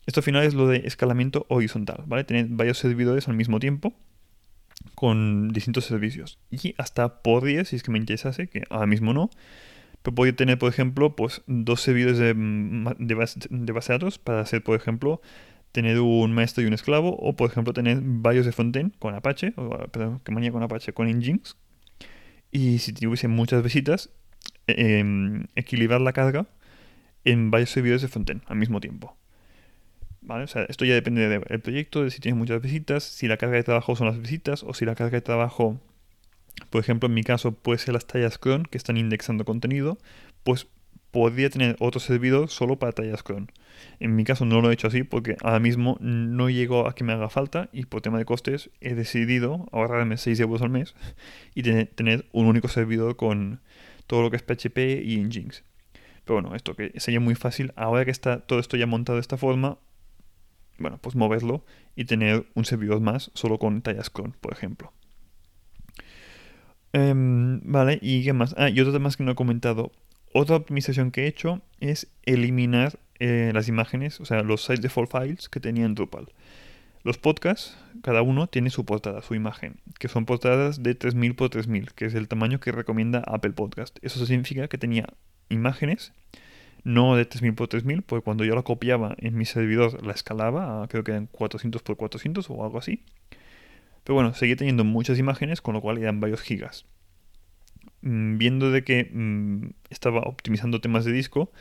Esto 0.07 0.21
al 0.21 0.25
final 0.25 0.45
es 0.45 0.55
lo 0.55 0.67
de 0.67 0.79
escalamiento 0.87 1.45
horizontal, 1.51 2.05
¿vale? 2.07 2.25
Tener 2.25 2.47
varios 2.49 2.79
servidores 2.79 3.29
al 3.29 3.35
mismo 3.35 3.61
tiempo 3.61 3.93
con 4.95 5.51
distintos 5.51 5.85
servicios. 5.85 6.39
Y 6.51 6.75
hasta 6.79 7.23
podría, 7.23 7.65
si 7.65 7.77
es 7.77 7.83
que 7.83 7.91
me 7.91 7.99
interesase, 7.99 8.49
que 8.49 8.65
ahora 8.71 8.87
mismo 8.87 9.13
no, 9.13 9.29
pero 10.03 10.15
podría 10.15 10.37
tener, 10.37 10.59
por 10.59 10.71
ejemplo, 10.71 11.17
pues 11.17 11.43
dos 11.47 11.81
servidores 11.81 12.19
de, 12.19 12.35
de, 12.35 13.15
base, 13.15 13.41
de 13.51 13.73
base 13.73 13.93
datos 13.93 14.19
para 14.19 14.41
hacer, 14.41 14.63
por 14.63 14.77
ejemplo, 14.77 15.21
tener 15.73 16.01
un 16.01 16.33
maestro 16.33 16.63
y 16.63 16.67
un 16.67 16.73
esclavo, 16.73 17.17
o 17.17 17.37
por 17.37 17.51
ejemplo 17.51 17.73
tener 17.73 18.01
varios 18.03 18.47
de 18.47 18.53
frontend 18.53 18.97
con 18.99 19.15
Apache, 19.15 19.53
o 19.57 19.71
perdón, 19.89 20.21
que 20.25 20.33
manía 20.33 20.53
con 20.53 20.63
Apache, 20.63 20.93
con 20.93 21.09
Nginx, 21.09 21.57
y 22.51 22.79
si 22.79 22.93
tuviese 22.93 23.29
muchas 23.29 23.63
visitas, 23.63 24.11
em, 24.67 25.47
equilibrar 25.55 26.01
la 26.01 26.13
carga 26.13 26.47
en 27.25 27.51
varios 27.51 27.71
servidores 27.71 28.03
de 28.03 28.09
frontend 28.09 28.43
al 28.47 28.57
mismo 28.57 28.81
tiempo. 28.81 29.17
¿Vale? 30.21 30.45
O 30.45 30.47
sea, 30.47 30.65
esto 30.65 30.85
ya 30.85 30.95
depende 30.95 31.29
del 31.29 31.61
proyecto, 31.61 32.05
de 32.05 32.11
si 32.11 32.21
tienes 32.21 32.39
muchas 32.39 32.61
visitas, 32.61 33.05
si 33.05 33.29
la 33.29 33.37
carga 33.37 33.57
de 33.57 33.63
trabajo 33.65 33.97
son 33.97 34.09
las 34.09 34.21
visitas, 34.21 34.63
o 34.63 34.75
si 34.75 34.85
la 34.85 34.95
carga 34.95 35.17
de 35.19 35.23
trabajo 35.23 35.81
por 36.71 36.81
ejemplo, 36.81 37.09
en 37.09 37.15
mi 37.15 37.23
caso 37.23 37.53
puede 37.53 37.79
ser 37.79 37.95
las 37.95 38.07
tallas 38.07 38.39
cron 38.39 38.65
que 38.65 38.79
están 38.79 38.97
indexando 38.97 39.45
contenido, 39.45 39.99
pues 40.45 40.67
podría 41.11 41.49
tener 41.51 41.77
otro 41.81 42.01
servidor 42.01 42.49
solo 42.49 42.79
para 42.79 42.93
tallas 42.93 43.23
cron. 43.23 43.51
En 44.01 44.15
mi 44.17 44.25
caso 44.25 44.45
no 44.45 44.61
lo 44.61 44.71
he 44.71 44.75
hecho 44.75 44.89
así 44.89 45.03
porque 45.03 45.37
ahora 45.43 45.61
mismo 45.61 45.97
no 46.01 46.51
llego 46.51 46.87
a 46.87 46.95
que 46.95 47.05
me 47.05 47.13
haga 47.13 47.31
falta 47.31 47.69
y 47.73 47.87
por 47.87 48.03
tema 48.03 48.19
de 48.19 48.25
costes 48.25 48.71
he 48.81 48.95
decidido 48.95 49.69
ahorrarme 49.73 50.17
6 50.17 50.39
euros 50.41 50.63
al 50.63 50.71
mes 50.71 50.95
y 51.55 51.63
tener 51.63 52.27
un 52.33 52.47
único 52.47 52.69
servidor 52.69 53.17
con 53.17 53.61
todo 54.07 54.23
lo 54.23 54.31
que 54.31 54.37
es 54.37 54.43
PHP 54.43 54.79
y 55.05 55.19
Nginx. 55.19 55.65
Pero 56.25 56.41
bueno, 56.41 56.55
esto 56.55 56.75
que 56.75 56.93
sería 57.01 57.21
muy 57.21 57.35
fácil 57.35 57.73
ahora 57.77 58.05
que 58.05 58.11
está 58.11 58.41
todo 58.41 58.59
esto 58.59 58.77
ya 58.77 58.87
montado 58.87 59.17
de 59.17 59.23
esta 59.23 59.39
forma, 59.39 59.79
bueno, 60.79 60.99
pues 61.01 61.17
moverlo 61.17 61.65
y 61.97 62.05
tener 62.05 62.47
un 62.55 62.65
servidor 62.65 63.01
más 63.01 63.31
solo 63.35 63.59
con 63.59 63.81
tallas 63.83 64.11
cron, 64.11 64.37
por 64.41 64.53
ejemplo. 64.53 64.93
Em, 66.93 67.61
vale, 67.65 67.99
¿y 68.01 68.25
qué 68.25 68.33
más? 68.33 68.55
Ah, 68.59 68.71
y 68.71 68.81
otro 68.81 68.93
tema 68.93 69.11
que 69.11 69.23
no 69.23 69.33
he 69.33 69.35
comentado. 69.35 69.93
Otra 70.33 70.57
optimización 70.57 71.11
que 71.11 71.25
he 71.25 71.27
hecho 71.27 71.63
es 71.81 72.09
eliminar 72.25 72.99
eh, 73.19 73.51
las 73.55 73.69
imágenes, 73.69 74.21
o 74.21 74.25
sea, 74.25 74.43
los 74.43 74.65
site 74.65 74.81
default 74.81 75.11
files 75.11 75.49
que 75.49 75.61
tenía 75.61 75.85
en 75.85 75.95
Drupal. 75.95 76.29
Los 77.05 77.19
podcasts, 77.19 77.77
cada 78.03 78.23
uno 78.23 78.49
tiene 78.49 78.71
su 78.71 78.85
portada, 78.85 79.23
su 79.23 79.35
imagen, 79.35 79.77
que 79.99 80.09
son 80.09 80.27
portadas 80.27 80.83
de 80.83 80.95
3000 80.95 81.33
x 81.33 81.51
3000, 81.51 81.93
que 81.95 82.07
es 82.07 82.15
el 82.15 82.29
tamaño 82.29 82.61
que 82.61 82.73
recomienda 82.73 83.23
Apple 83.27 83.53
Podcast. 83.53 83.99
Eso 84.03 84.25
significa 84.27 84.69
que 84.69 84.79
tenía 84.79 85.07
imágenes 85.49 86.13
no 86.85 87.17
de 87.17 87.25
3000 87.25 87.53
x 87.53 87.69
3000, 87.69 88.03
porque 88.03 88.25
cuando 88.25 88.45
yo 88.45 88.55
la 88.55 88.63
copiaba 88.63 89.15
en 89.19 89.37
mi 89.37 89.45
servidor 89.45 90.05
la 90.05 90.13
escalaba, 90.13 90.87
creo 90.89 91.05
que 91.05 91.13
eran 91.13 91.27
400 91.27 91.83
x 91.83 91.97
400 91.97 92.51
o 92.51 92.65
algo 92.65 92.79
así. 92.79 93.03
Pero 94.09 94.15
bueno, 94.15 94.33
seguía 94.33 94.57
teniendo 94.57 94.85
muchas 94.85 95.19
imágenes, 95.19 95.61
con 95.61 95.75
lo 95.75 95.83
cual 95.83 95.99
eran 95.99 96.19
varios 96.19 96.41
gigas. 96.41 96.87
Mm, 98.01 98.39
viendo 98.39 98.71
de 98.71 98.83
que 98.83 99.11
mm, 99.13 99.73
estaba 99.91 100.21
optimizando 100.21 100.81
temas 100.81 101.05
de 101.05 101.13
disco, 101.13 101.53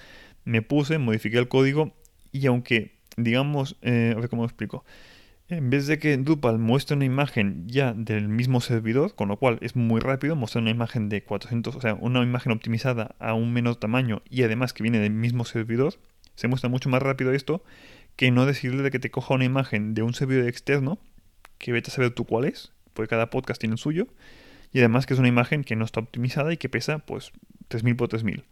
me 0.45 0.61
puse, 0.61 0.97
modifiqué 0.97 1.39
el 1.39 1.49
código 1.49 1.93
y 2.31 2.45
aunque, 2.45 3.01
digamos, 3.17 3.75
eh, 3.81 4.13
a 4.15 4.19
ver 4.21 4.29
cómo 4.29 4.43
lo 4.43 4.47
explico, 4.47 4.85
en 5.49 5.69
vez 5.69 5.87
de 5.87 5.99
que 5.99 6.15
Drupal 6.15 6.57
muestre 6.57 6.95
una 6.95 7.03
imagen 7.03 7.67
ya 7.67 7.91
del 7.93 8.29
mismo 8.29 8.61
servidor, 8.61 9.13
con 9.13 9.27
lo 9.27 9.35
cual 9.35 9.57
es 9.59 9.75
muy 9.75 9.99
rápido, 9.99 10.37
mostrar 10.37 10.61
una 10.61 10.71
imagen 10.71 11.09
de 11.09 11.23
400, 11.23 11.75
o 11.75 11.81
sea, 11.81 11.95
una 11.95 12.23
imagen 12.23 12.53
optimizada 12.53 13.17
a 13.19 13.33
un 13.33 13.51
menor 13.51 13.75
tamaño 13.75 14.21
y 14.29 14.43
además 14.43 14.71
que 14.71 14.83
viene 14.83 14.99
del 14.99 15.11
mismo 15.11 15.43
servidor, 15.43 15.95
se 16.35 16.47
muestra 16.47 16.69
mucho 16.69 16.87
más 16.87 17.01
rápido 17.01 17.33
esto 17.33 17.61
que 18.15 18.31
no 18.31 18.45
decirle 18.45 18.83
de 18.83 18.91
que 18.91 18.99
te 18.99 19.11
coja 19.11 19.33
una 19.33 19.43
imagen 19.43 19.93
de 19.93 20.01
un 20.01 20.13
servidor 20.13 20.47
externo, 20.47 20.97
que 21.57 21.71
vete 21.71 21.91
a 21.91 21.93
saber 21.93 22.11
tú 22.11 22.25
cuál 22.25 22.45
es, 22.45 22.71
porque 22.93 23.09
cada 23.09 23.29
podcast 23.29 23.59
tiene 23.59 23.73
el 23.73 23.79
suyo, 23.79 24.07
y 24.71 24.79
además 24.79 25.05
que 25.05 25.13
es 25.13 25.19
una 25.19 25.27
imagen 25.27 25.63
que 25.63 25.75
no 25.75 25.85
está 25.85 25.99
optimizada 25.99 26.51
y 26.53 26.57
que 26.57 26.69
pesa 26.69 26.99
pues 26.99 27.31
3000 27.67 27.95
por 27.95 28.07
3000 28.09 28.43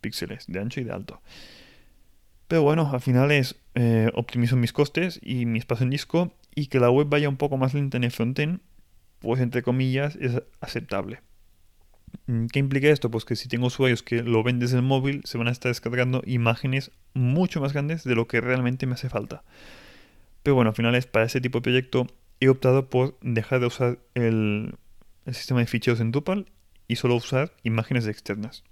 píxeles 0.00 0.46
de 0.48 0.60
ancho 0.60 0.80
y 0.80 0.84
de 0.84 0.92
alto. 0.92 1.20
Pero 2.48 2.62
bueno, 2.62 2.90
al 2.92 3.00
final 3.00 3.30
es 3.30 3.56
eh, 3.74 4.10
optimizo 4.14 4.56
mis 4.56 4.72
costes 4.72 5.18
y 5.22 5.46
mi 5.46 5.58
espacio 5.58 5.84
en 5.84 5.90
disco 5.90 6.34
y 6.54 6.66
que 6.66 6.80
la 6.80 6.90
web 6.90 7.08
vaya 7.08 7.28
un 7.28 7.38
poco 7.38 7.56
más 7.56 7.72
lenta 7.72 7.96
en 7.96 8.04
el 8.04 8.10
frontend, 8.10 8.60
pues 9.20 9.40
entre 9.40 9.62
comillas 9.62 10.16
es 10.16 10.42
aceptable. 10.60 11.20
Mm, 12.26 12.46
¿Qué 12.46 12.58
implica 12.58 12.88
esto? 12.88 13.10
Pues 13.10 13.24
que 13.24 13.36
si 13.36 13.48
tengo 13.48 13.68
usuarios 13.68 14.02
que 14.02 14.22
lo 14.22 14.42
ven 14.42 14.58
desde 14.58 14.76
el 14.76 14.82
móvil, 14.82 15.22
se 15.24 15.38
van 15.38 15.48
a 15.48 15.50
estar 15.50 15.70
descargando 15.70 16.22
imágenes 16.26 16.90
mucho 17.14 17.60
más 17.60 17.72
grandes 17.72 18.04
de 18.04 18.14
lo 18.14 18.26
que 18.26 18.40
realmente 18.40 18.86
me 18.86 18.94
hace 18.94 19.08
falta. 19.08 19.44
Pero 20.42 20.56
bueno, 20.56 20.70
al 20.70 20.76
final 20.76 20.94
es 20.94 21.06
para 21.06 21.24
ese 21.24 21.40
tipo 21.40 21.58
de 21.58 21.62
proyecto 21.62 22.06
he 22.44 22.48
optado 22.48 22.88
por 22.90 23.18
dejar 23.20 23.60
de 23.60 23.66
usar 23.66 23.98
el, 24.14 24.74
sistema 25.30 25.60
de 25.60 25.66
ficheros 25.66 26.00
en 26.00 26.10
Drupal 26.10 26.46
y 26.88 26.96
solo 26.96 27.14
usar 27.14 27.52
imágenes 27.62 28.06
externas. 28.06 28.64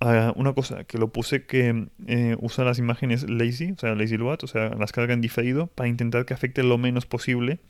Ah, 0.00 0.32
una 0.36 0.52
cosa, 0.52 0.84
que 0.84 0.98
lo 0.98 1.12
puse 1.12 1.46
que 1.46 1.88
eh, 2.06 2.36
usa 2.40 2.64
las 2.64 2.78
imágenes 2.78 3.28
lazy, 3.28 3.72
o 3.72 3.78
sea, 3.78 3.94
lazy 3.94 4.16
load, 4.16 4.38
o 4.42 4.46
sea, 4.46 4.70
las 4.70 4.92
carga 4.92 5.14
en 5.14 5.20
diferido 5.20 5.68
para 5.68 5.88
intentar 5.88 6.24
que 6.24 6.34
afecte 6.34 6.62
lo 6.62 6.78
menos 6.78 7.06
posible 7.06 7.60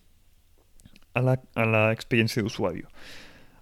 a 1.14 1.20
la, 1.20 1.42
a 1.54 1.66
la 1.66 1.92
experiencia 1.92 2.42
de 2.42 2.46
usuario. 2.46 2.88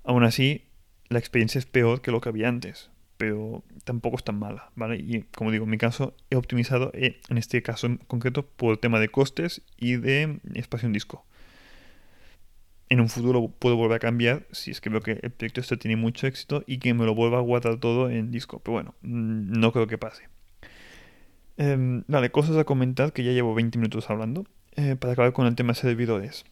Aún 0.05 0.25
así, 0.25 0.65
la 1.09 1.19
experiencia 1.19 1.59
es 1.59 1.67
peor 1.67 2.01
que 2.01 2.13
lo 2.13 2.21
que 2.21 2.29
había 2.29 2.49
antes, 2.49 2.90
pero 3.21 3.63
tampoco 3.85 4.17
es 4.17 4.25
tan 4.25 4.39
mala, 4.39 4.71
¿vale? 4.77 4.97
Y 4.97 5.25
como 5.37 5.51
digo, 5.51 5.65
en 5.65 5.71
mi 5.71 5.77
caso 5.77 6.15
he 6.31 6.37
optimizado, 6.37 6.91
eh, 6.95 7.21
en 7.29 7.37
este 7.37 7.63
caso 7.63 7.87
en 7.87 7.99
concreto, 7.99 8.47
por 8.47 8.73
el 8.73 8.79
tema 8.79 8.99
de 8.99 9.11
costes 9.11 9.61
y 9.77 9.97
de 9.97 10.41
espacio 10.55 10.87
en 10.87 10.95
disco 10.95 11.27
en 12.89 13.01
un 13.01 13.11
futuro 13.11 13.47
puedo 13.59 13.77
volver 13.77 13.97
a 13.97 13.99
cambiar 14.01 14.47
si 14.53 14.71
es 14.73 14.81
que 14.81 14.89
veo 14.89 15.01
que 15.01 15.13
el 15.23 15.31
proyecto 15.31 15.61
este 15.61 15.77
tiene 15.77 15.97
mucho 15.97 16.27
éxito 16.27 16.65
y 16.67 16.79
que 16.79 16.93
me 16.93 17.05
lo 17.05 17.15
vuelva 17.15 17.37
a 17.37 17.41
guardar 17.41 17.79
todo 17.79 18.11
en 18.11 18.31
disco. 18.33 18.59
Pero 18.61 18.73
bueno, 18.73 18.95
mm, 19.03 19.53
no 19.61 19.73
creo 19.73 19.87
que 19.87 19.99
pase. 19.99 20.29
Em, 21.57 22.03
vale, 22.09 22.31
cosas 22.31 22.57
a 22.57 22.65
comentar 22.65 23.13
que 23.13 23.23
ya 23.23 23.33
llevo 23.33 23.55
20 23.55 23.79
minutos 23.79 24.09
hablando. 24.11 24.47
Eh, 24.77 24.97
para 24.97 25.13
acabar 25.13 25.33
con 25.33 25.47
el 25.47 25.55
tema 25.55 25.73
de 25.75 25.81
servidores. 25.81 26.45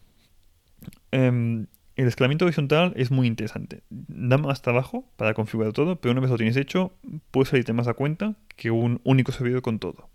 Em, 1.11 1.67
el 1.99 2.07
escalamiento 2.07 2.45
horizontal 2.45 2.93
es 2.95 3.11
muy 3.11 3.27
interesante. 3.27 3.83
Da 3.89 4.37
más 4.37 4.61
trabajo 4.61 5.05
para 5.17 5.33
configurar 5.33 5.73
todo, 5.73 5.99
pero 5.99 6.13
una 6.13 6.21
vez 6.21 6.29
lo 6.29 6.37
tienes 6.37 6.55
hecho, 6.55 6.93
puedes 7.31 7.49
salirte 7.49 7.73
más 7.73 7.89
a 7.89 7.93
cuenta 7.93 8.35
que 8.55 8.71
un 8.71 9.01
único 9.03 9.33
servidor 9.33 9.61
con 9.61 9.79
todo. 9.79 10.09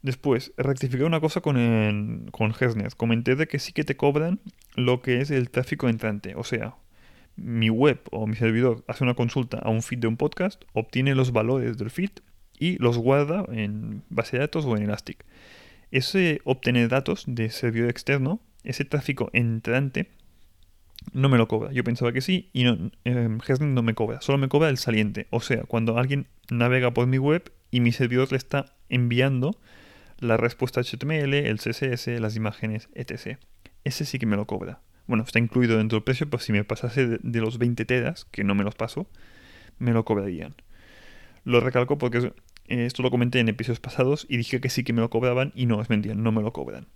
Después, 0.00 0.54
rectificar 0.56 1.06
una 1.06 1.20
cosa 1.20 1.42
con, 1.42 1.58
el, 1.58 2.30
con 2.30 2.54
Comenté 2.96 3.36
de 3.36 3.46
que 3.46 3.58
sí 3.58 3.74
que 3.74 3.84
te 3.84 3.98
cobran 3.98 4.40
lo 4.74 5.02
que 5.02 5.20
es 5.20 5.30
el 5.30 5.50
tráfico 5.50 5.90
entrante. 5.90 6.34
O 6.34 6.44
sea, 6.44 6.76
mi 7.36 7.68
web 7.68 8.00
o 8.10 8.26
mi 8.26 8.36
servidor 8.36 8.82
hace 8.88 9.04
una 9.04 9.14
consulta 9.14 9.58
a 9.58 9.68
un 9.68 9.82
feed 9.82 9.98
de 9.98 10.08
un 10.08 10.16
podcast, 10.16 10.64
obtiene 10.72 11.14
los 11.14 11.32
valores 11.32 11.76
del 11.76 11.90
feed 11.90 12.10
y 12.58 12.78
los 12.78 12.96
guarda 12.96 13.44
en 13.52 14.02
base 14.08 14.38
de 14.38 14.40
datos 14.40 14.64
o 14.64 14.74
en 14.78 14.84
Elastic. 14.84 15.26
Ese 15.90 16.40
obtener 16.44 16.88
datos 16.88 17.24
de 17.26 17.50
servidor 17.50 17.90
externo, 17.90 18.40
ese 18.64 18.86
tráfico 18.86 19.28
entrante, 19.34 20.08
no 21.12 21.28
me 21.28 21.38
lo 21.38 21.48
cobra. 21.48 21.72
Yo 21.72 21.84
pensaba 21.84 22.12
que 22.12 22.20
sí 22.20 22.50
y 22.52 22.64
no, 22.64 22.90
eh, 23.04 23.28
no 23.60 23.82
me 23.82 23.94
cobra. 23.94 24.20
Solo 24.20 24.38
me 24.38 24.48
cobra 24.48 24.68
el 24.68 24.78
saliente. 24.78 25.26
O 25.30 25.40
sea, 25.40 25.62
cuando 25.64 25.98
alguien 25.98 26.26
navega 26.50 26.92
por 26.92 27.06
mi 27.06 27.18
web 27.18 27.52
y 27.70 27.80
mi 27.80 27.92
servidor 27.92 28.30
le 28.30 28.38
está 28.38 28.74
enviando 28.88 29.58
la 30.18 30.36
respuesta 30.36 30.82
HTML, 30.82 31.34
el 31.34 31.58
CSS, 31.58 32.20
las 32.20 32.36
imágenes, 32.36 32.88
etc. 32.94 33.38
Ese 33.84 34.04
sí 34.04 34.18
que 34.18 34.26
me 34.26 34.36
lo 34.36 34.46
cobra. 34.46 34.80
Bueno, 35.06 35.24
está 35.24 35.38
incluido 35.38 35.78
dentro 35.78 35.96
del 35.96 36.04
precio, 36.04 36.28
pero 36.28 36.40
si 36.42 36.52
me 36.52 36.62
pasase 36.62 37.18
de, 37.20 37.40
los 37.40 37.58
20 37.58 37.84
teras, 37.84 38.26
que 38.26 38.44
no 38.44 38.54
me 38.54 38.62
los 38.62 38.74
paso, 38.74 39.08
me 39.78 39.92
lo 39.92 40.04
cobrarían. 40.04 40.54
Lo 41.44 41.60
recalco 41.60 41.98
porque 41.98 42.32
eh, 42.68 42.86
esto 42.86 43.02
lo 43.02 43.10
comenté 43.10 43.40
en 43.40 43.48
episodios 43.48 43.80
pasados 43.80 44.26
y 44.28 44.36
dije 44.36 44.60
que 44.60 44.68
sí 44.68 44.84
que 44.84 44.92
me 44.92 45.00
lo 45.00 45.10
cobraban 45.10 45.52
y 45.56 45.66
no, 45.66 45.80
es 45.80 45.90
mentira, 45.90 46.14
no 46.14 46.30
me 46.32 46.42
lo 46.42 46.52
cobran. 46.52 46.86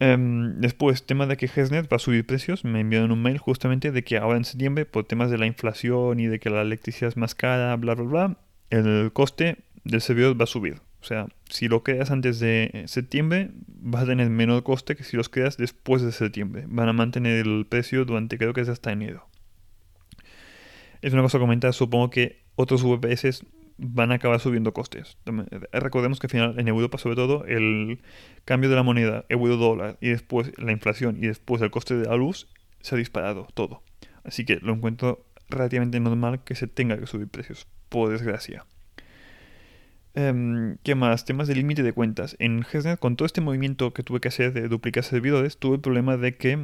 Em, 0.00 0.60
después, 0.60 1.04
tema 1.04 1.26
de 1.26 1.36
que 1.36 1.46
Hesnet 1.46 1.92
va 1.92 1.96
a 1.96 2.00
subir 2.00 2.24
precios. 2.24 2.64
Me 2.64 2.80
enviaron 2.80 3.10
un 3.10 3.22
mail 3.22 3.38
justamente 3.38 3.90
de 3.90 4.04
que 4.04 4.16
ahora 4.16 4.38
en 4.38 4.44
septiembre, 4.44 4.86
por 4.86 5.04
temas 5.04 5.30
de 5.30 5.38
la 5.38 5.46
inflación 5.46 6.20
y 6.20 6.26
de 6.26 6.38
que 6.38 6.50
la 6.50 6.62
electricidad 6.62 7.08
es 7.08 7.16
más 7.16 7.34
cara, 7.34 7.74
bla, 7.76 7.94
bla, 7.94 8.04
bla, 8.04 8.36
el 8.70 9.10
coste 9.12 9.58
del 9.84 10.00
servidor 10.00 10.40
va 10.40 10.44
a 10.44 10.46
subir. 10.46 10.80
O 11.00 11.04
sea, 11.04 11.28
si 11.48 11.68
lo 11.68 11.82
creas 11.82 12.10
antes 12.10 12.40
de 12.40 12.84
septiembre, 12.86 13.50
vas 13.66 14.02
a 14.02 14.06
tener 14.06 14.28
menor 14.30 14.62
coste 14.62 14.96
que 14.96 15.04
si 15.04 15.16
los 15.16 15.28
creas 15.28 15.56
después 15.56 16.02
de 16.02 16.12
septiembre. 16.12 16.64
Van 16.68 16.88
a 16.88 16.92
mantener 16.92 17.46
el 17.46 17.66
precio 17.66 18.04
durante 18.04 18.36
creo 18.36 18.52
que 18.52 18.60
es 18.60 18.68
hasta 18.68 18.92
enero. 18.92 19.26
Es 21.00 21.12
una 21.12 21.22
cosa 21.22 21.38
a 21.38 21.40
comentar, 21.40 21.72
supongo 21.72 22.10
que 22.10 22.42
otros 22.56 22.82
VPS 22.82 23.44
van 23.78 24.10
a 24.10 24.16
acabar 24.16 24.40
subiendo 24.40 24.72
costes. 24.72 25.16
Recordemos 25.72 26.18
que 26.18 26.26
al 26.26 26.30
final 26.30 26.58
en 26.58 26.68
Europa 26.68 26.98
sobre 26.98 27.16
todo 27.16 27.44
el 27.46 28.00
cambio 28.44 28.68
de 28.68 28.76
la 28.76 28.82
moneda 28.82 29.24
euro-dólar 29.28 29.96
y 30.00 30.08
después 30.08 30.52
la 30.58 30.72
inflación 30.72 31.16
y 31.16 31.28
después 31.28 31.62
el 31.62 31.70
coste 31.70 31.96
de 31.96 32.06
la 32.06 32.16
luz 32.16 32.48
se 32.80 32.96
ha 32.96 32.98
disparado 32.98 33.46
todo. 33.54 33.82
Así 34.24 34.44
que 34.44 34.56
lo 34.56 34.74
encuentro 34.74 35.24
relativamente 35.48 36.00
normal 36.00 36.42
que 36.44 36.54
se 36.54 36.66
tenga 36.66 36.98
que 36.98 37.06
subir 37.06 37.28
precios, 37.28 37.66
por 37.88 38.10
desgracia. 38.10 38.66
Em, 40.14 40.76
¿Qué 40.82 40.96
más? 40.96 41.24
Temas 41.24 41.46
de 41.46 41.54
límite 41.54 41.84
de 41.84 41.92
cuentas. 41.92 42.36
En 42.40 42.64
GesNet, 42.64 42.98
con 42.98 43.14
todo 43.16 43.26
este 43.26 43.40
movimiento 43.40 43.94
que 43.94 44.02
tuve 44.02 44.20
que 44.20 44.28
hacer 44.28 44.52
de 44.52 44.66
duplicar 44.68 45.04
servidores, 45.04 45.58
tuve 45.58 45.76
el 45.76 45.80
problema 45.80 46.16
de 46.16 46.36
que 46.36 46.58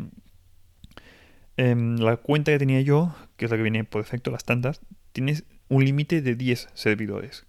em, 1.57 1.97
la 1.99 2.17
cuenta 2.17 2.51
que 2.51 2.59
tenía 2.59 2.81
yo, 2.81 3.15
que 3.37 3.45
es 3.45 3.51
la 3.51 3.57
que 3.57 3.63
viene 3.63 3.85
por 3.85 4.03
defecto, 4.03 4.31
las 4.33 4.45
tantas, 4.45 4.81
tiene 5.13 5.37
un 5.69 5.85
límite 5.85 6.23
de 6.23 6.35
10 6.35 6.69
servidores. 6.75 7.47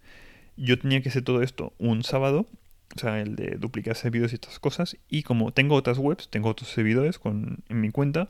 Yo 0.58 0.80
tenía 0.80 1.02
que 1.02 1.10
hacer 1.10 1.24
todo 1.24 1.42
esto 1.42 1.74
un 1.78 2.04
sábado, 2.04 2.48
o 2.96 3.00
sea, 3.00 3.22
el 3.22 3.36
de 3.36 3.58
duplicar 3.58 3.96
servidores 3.96 4.32
y 4.32 4.36
estas 4.36 4.60
cosas, 4.60 4.98
y 5.10 5.24
como 5.24 5.52
tengo 5.52 5.76
otras 5.76 5.98
webs, 5.98 6.30
tengo 6.30 6.50
otros 6.50 6.70
servidores 6.70 7.20
con, 7.20 7.64
en 7.70 7.82
mi 7.82 7.92
cuenta, 7.92 8.30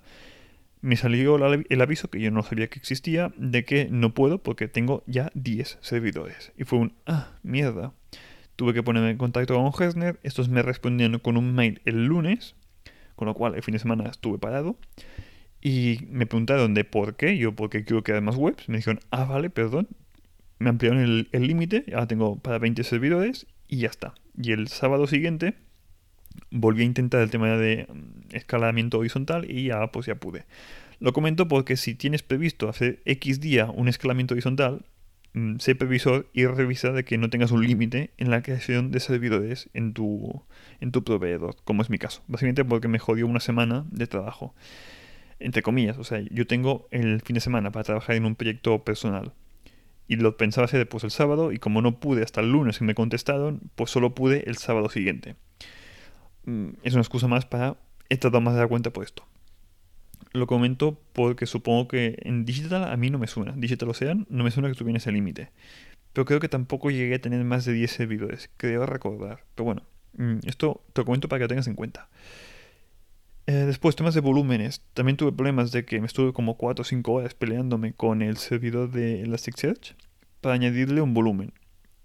me 0.81 0.97
salió 0.97 1.37
el 1.37 1.81
aviso 1.81 2.09
que 2.09 2.19
yo 2.19 2.29
no 2.29 2.43
sabía 2.43 2.67
que 2.67 2.77
existía 2.77 3.33
de 3.37 3.65
que 3.65 3.87
no 3.89 4.13
puedo 4.13 4.37
porque 4.37 4.67
tengo 4.67 5.03
ya 5.07 5.31
10 5.33 5.79
servidores. 5.81 6.51
Y 6.57 6.63
fue 6.63 6.79
un, 6.79 6.93
ah, 7.07 7.31
mierda. 7.41 7.91
Tuve 8.55 8.73
que 8.73 8.83
ponerme 8.83 9.09
en 9.09 9.17
contacto 9.17 9.55
con 9.55 9.83
Hesner, 9.83 10.19
estos 10.23 10.47
me 10.47 10.61
respondieron 10.61 11.19
con 11.19 11.37
un 11.37 11.53
mail 11.53 11.81
el 11.85 12.05
lunes, 12.05 12.55
con 13.15 13.27
lo 13.27 13.33
cual 13.33 13.55
el 13.55 13.63
fin 13.63 13.73
de 13.73 13.79
semana 13.79 14.09
estuve 14.09 14.37
parado. 14.37 14.77
Y 15.67 16.05
me 16.11 16.27
preguntaron 16.27 16.75
de 16.75 16.83
por 16.83 17.15
qué, 17.15 17.39
yo 17.39 17.55
porque 17.55 17.85
quiero 17.85 18.03
crear 18.03 18.21
más 18.21 18.35
webs. 18.35 18.69
Me 18.69 18.77
dijeron, 18.77 18.99
ah, 19.09 19.25
vale, 19.25 19.49
perdón. 19.49 19.87
Me 20.59 20.69
ampliaron 20.69 20.99
el 21.31 21.47
límite, 21.47 21.85
ahora 21.93 22.05
tengo 22.05 22.37
para 22.37 22.59
20 22.59 22.83
servidores 22.83 23.47
y 23.67 23.77
ya 23.77 23.87
está. 23.87 24.13
Y 24.39 24.51
el 24.51 24.67
sábado 24.67 25.07
siguiente 25.07 25.55
volví 26.51 26.83
a 26.83 26.85
intentar 26.85 27.23
el 27.23 27.31
tema 27.31 27.57
de 27.57 27.87
mm, 27.91 28.35
escalamiento 28.35 28.99
horizontal 28.99 29.49
y 29.49 29.63
ya 29.69 29.87
pues 29.87 30.05
ya 30.05 30.13
pude. 30.13 30.45
Lo 30.99 31.13
comento 31.13 31.47
porque 31.47 31.77
si 31.77 31.95
tienes 31.95 32.21
previsto 32.21 32.69
hacer 32.69 33.01
X 33.05 33.39
día 33.39 33.65
un 33.65 33.87
escalamiento 33.87 34.35
horizontal, 34.35 34.85
mm, 35.33 35.57
sé 35.57 35.73
previsor 35.73 36.29
y 36.31 36.45
revisa 36.45 36.91
de 36.91 37.05
que 37.05 37.17
no 37.17 37.31
tengas 37.31 37.49
un 37.49 37.65
límite 37.65 38.11
en 38.17 38.29
la 38.29 38.43
creación 38.43 38.91
de 38.91 38.99
servidores 38.99 39.67
en 39.73 39.93
tu, 39.93 40.43
en 40.79 40.91
tu 40.91 41.03
proveedor, 41.03 41.55
como 41.63 41.81
es 41.81 41.89
mi 41.89 41.97
caso. 41.97 42.21
Básicamente 42.27 42.63
porque 42.63 42.87
me 42.87 42.99
jodió 42.99 43.25
una 43.25 43.39
semana 43.39 43.87
de 43.89 44.05
trabajo. 44.05 44.53
Entre 45.39 45.61
comillas, 45.61 45.97
o 45.97 46.03
sea, 46.03 46.19
yo 46.31 46.47
tengo 46.47 46.87
el 46.91 47.21
fin 47.21 47.33
de 47.33 47.41
semana 47.41 47.71
para 47.71 47.83
trabajar 47.83 48.15
en 48.15 48.25
un 48.25 48.35
proyecto 48.35 48.83
personal. 48.83 49.33
Y 50.07 50.17
lo 50.17 50.37
pensaba 50.37 50.65
hacer 50.65 50.79
después 50.79 51.03
el 51.03 51.11
sábado 51.11 51.51
y 51.51 51.57
como 51.57 51.81
no 51.81 51.99
pude 51.99 52.23
hasta 52.23 52.41
el 52.41 52.51
lunes 52.51 52.77
que 52.77 52.85
me 52.85 52.95
contestaron, 52.95 53.61
pues 53.75 53.89
solo 53.89 54.13
pude 54.13 54.43
el 54.47 54.57
sábado 54.57 54.89
siguiente. 54.89 55.35
mm, 56.45 56.69
es 56.83 56.93
una 56.93 57.01
excusa 57.01 57.27
más 57.27 57.45
para 57.45 57.77
he 58.09 58.17
tratado 58.17 58.41
más 58.41 58.53
de 58.53 58.59
dar 58.59 58.69
cuenta 58.69 58.91
por 58.91 59.03
esto. 59.03 59.25
Lo 60.33 60.47
comento 60.47 60.99
porque 61.13 61.45
supongo 61.45 61.87
que 61.87 62.17
en 62.23 62.45
Digital 62.45 62.83
a 62.83 62.97
mí 62.97 63.09
no 63.09 63.17
me 63.17 63.27
suena. 63.27 63.53
Digital 63.55 63.89
Ocean 63.89 64.27
no 64.29 64.43
me 64.43 64.51
suena 64.51 64.69
que 64.69 64.75
tuviera 64.75 64.97
ese 64.97 65.11
límite. 65.11 65.51
Pero 66.13 66.25
creo 66.25 66.39
que 66.39 66.49
tampoco 66.49 66.91
llegué 66.91 67.15
a 67.15 67.21
tener 67.21 67.43
más 67.43 67.65
de 67.65 67.73
10 67.73 67.91
servidores. 67.91 68.49
Creo 68.57 68.85
recordar. 68.85 69.43
Pero 69.55 69.65
bueno, 69.65 69.83
mm, 70.17 70.39
esto 70.45 70.83
te 70.93 71.01
lo 71.01 71.05
comento 71.05 71.29
para 71.29 71.39
que 71.39 71.43
lo 71.43 71.47
tengas 71.49 71.67
en 71.67 71.75
cuenta. 71.75 72.09
Eh, 73.47 73.53
después, 73.53 73.95
temas 73.95 74.15
de 74.15 74.21
volúmenes. 74.21 74.81
También 74.93 75.17
tuve 75.17 75.31
problemas 75.31 75.71
de 75.71 75.85
que 75.85 75.99
me 75.99 76.07
estuve 76.07 76.33
como 76.33 76.57
4 76.57 76.81
o 76.81 76.85
5 76.85 77.11
horas 77.11 77.35
peleándome 77.35 77.93
con 77.93 78.21
el 78.21 78.37
servidor 78.37 78.91
de 78.91 79.21
Elasticsearch 79.21 79.95
para 80.41 80.55
añadirle 80.55 81.01
un 81.01 81.13
volumen. 81.13 81.53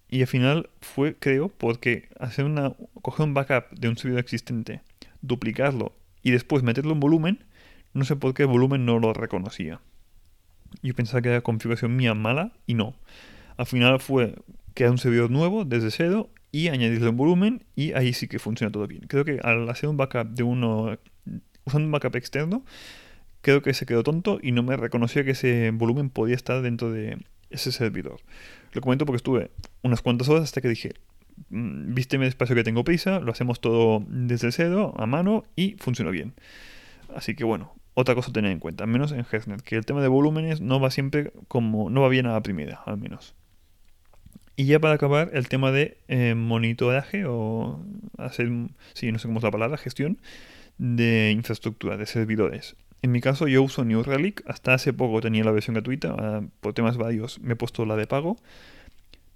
Y 0.09 0.21
al 0.23 0.27
final 0.27 0.71
fue, 0.81 1.15
creo, 1.15 1.49
porque 1.49 2.09
hacer 2.19 2.45
una, 2.45 2.75
coger 3.01 3.27
un 3.27 3.35
backup 3.35 3.71
de 3.71 3.89
un 3.89 3.97
servidor 3.97 4.21
existente, 4.21 4.83
duplicarlo 5.23 5.95
y 6.23 6.33
después 6.33 6.63
meterlo 6.63 6.93
en 6.93 7.01
volumen, 7.01 7.45
no 7.95 8.05
sé 8.05 8.17
por 8.17 8.35
qué 8.35 8.43
el 8.43 8.49
volumen 8.49 8.85
no 8.85 8.99
lo 8.99 9.13
reconocía. 9.13 9.81
Yo 10.83 10.95
pensaba 10.95 11.23
que 11.23 11.29
era 11.29 11.41
configuración 11.41 11.97
mía 11.97 12.15
mala 12.15 12.53
y 12.67 12.75
no. 12.75 12.95
Al 13.57 13.67
final 13.67 14.01
fue 14.01 14.35
crear 14.75 14.91
un 14.91 14.99
servidor 14.99 15.31
nuevo 15.31 15.65
desde 15.65 15.91
cero 15.91 16.31
y 16.53 16.69
añadirle 16.69 17.09
un 17.09 17.17
volumen 17.17 17.65
y 17.77 17.93
ahí 17.93 18.13
sí 18.13 18.29
que 18.29 18.39
funciona 18.39 18.73
todo 18.73 18.87
bien. 18.87 19.03
Creo 19.07 19.25
que 19.25 19.39
al 19.43 19.69
hacer 19.69 19.89
un 19.89 19.97
backup 19.97 20.29
de 20.31 20.43
uno 20.43 20.99
usando 21.71 21.87
un 21.87 21.93
backup 21.93 22.17
externo, 22.17 22.65
creo 23.41 23.63
que 23.63 23.75
se 23.75 23.87
quedó 23.87 24.03
tonto 24.03 24.39
y 24.43 24.53
no 24.53 24.63
me 24.63 24.77
reconoció 24.77 25.25
que 25.25 25.33
ese 25.33 25.71
volumen 25.73 26.11
podía 26.11 26.37
estar 26.37 26.63
dentro 26.63 26.91
de 26.91 27.19
ese 27.51 27.73
servidor. 27.73 28.21
Lo 28.73 28.81
comento 28.81 29.07
porque 29.07 29.17
estuve 29.17 29.51
unas 29.83 30.03
cuantas 30.03 30.29
horas 30.29 30.45
hasta 30.45 30.61
que 30.61 30.69
dije, 30.69 30.93
mm, 31.51 31.95
vísteme 31.95 32.27
despacio 32.27 32.55
que 32.55 32.65
tengo 32.65 32.85
prisa, 32.85 33.21
lo 33.21 33.33
hacemos 33.33 33.61
todo 33.61 34.05
desde 34.09 34.53
cero, 34.53 34.95
a 34.97 35.07
mano 35.07 35.45
y 35.57 35.77
funcionó 35.79 36.11
bien. 36.11 36.35
Así 37.15 37.35
que 37.35 37.45
bueno, 37.45 37.75
otra 37.95 38.15
cosa 38.15 38.31
a 38.31 38.33
tener 38.33 38.53
en 38.53 38.61
cuenta, 38.61 38.85
al 38.85 38.91
menos 38.91 39.13
en 39.13 39.25
HeadNet, 39.25 39.63
que 39.63 39.77
el 39.77 39.85
tema 39.85 40.01
de 40.01 40.09
volúmenes 40.09 40.61
no 40.61 40.81
va 40.81 40.91
siempre 40.91 41.33
como, 41.49 41.91
no 41.91 42.03
va 42.03 42.09
bien 42.09 42.27
a 42.27 42.33
la 42.33 42.43
primera, 42.43 42.83
al 42.87 42.99
menos. 42.99 43.35
Y 44.55 44.67
ya 44.67 44.79
para 44.79 44.95
acabar, 44.95 45.31
el 45.33 45.49
tema 45.49 45.73
de 45.73 45.97
eh, 46.09 46.35
monitoraje 46.35 47.25
o 47.25 47.83
hacer, 48.19 48.51
sí, 48.93 49.11
no 49.11 49.19
sé 49.19 49.27
cómo 49.27 49.39
es 49.39 49.45
la 49.45 49.51
palabra, 49.51 49.79
gestión 49.79 50.19
de 50.81 51.31
infraestructura, 51.37 51.99
de 51.99 52.07
servidores. 52.07 52.75
En 53.03 53.13
mi 53.13 53.21
caso 53.21 53.47
yo 53.47 53.63
uso 53.63 53.85
New 53.85 54.03
Relic, 54.03 54.43
hasta 54.47 54.73
hace 54.73 54.95
poco 54.95 55.21
tenía 55.21 55.45
la 55.45 55.53
versión 55.53 55.75
gratuita, 55.75 56.43
por 56.61 56.73
temas 56.73 56.97
varios 56.97 57.39
me 57.41 57.53
he 57.53 57.57
puesto 57.57 57.85
la 57.85 57.97
de 57.97 58.07
pago, 58.07 58.39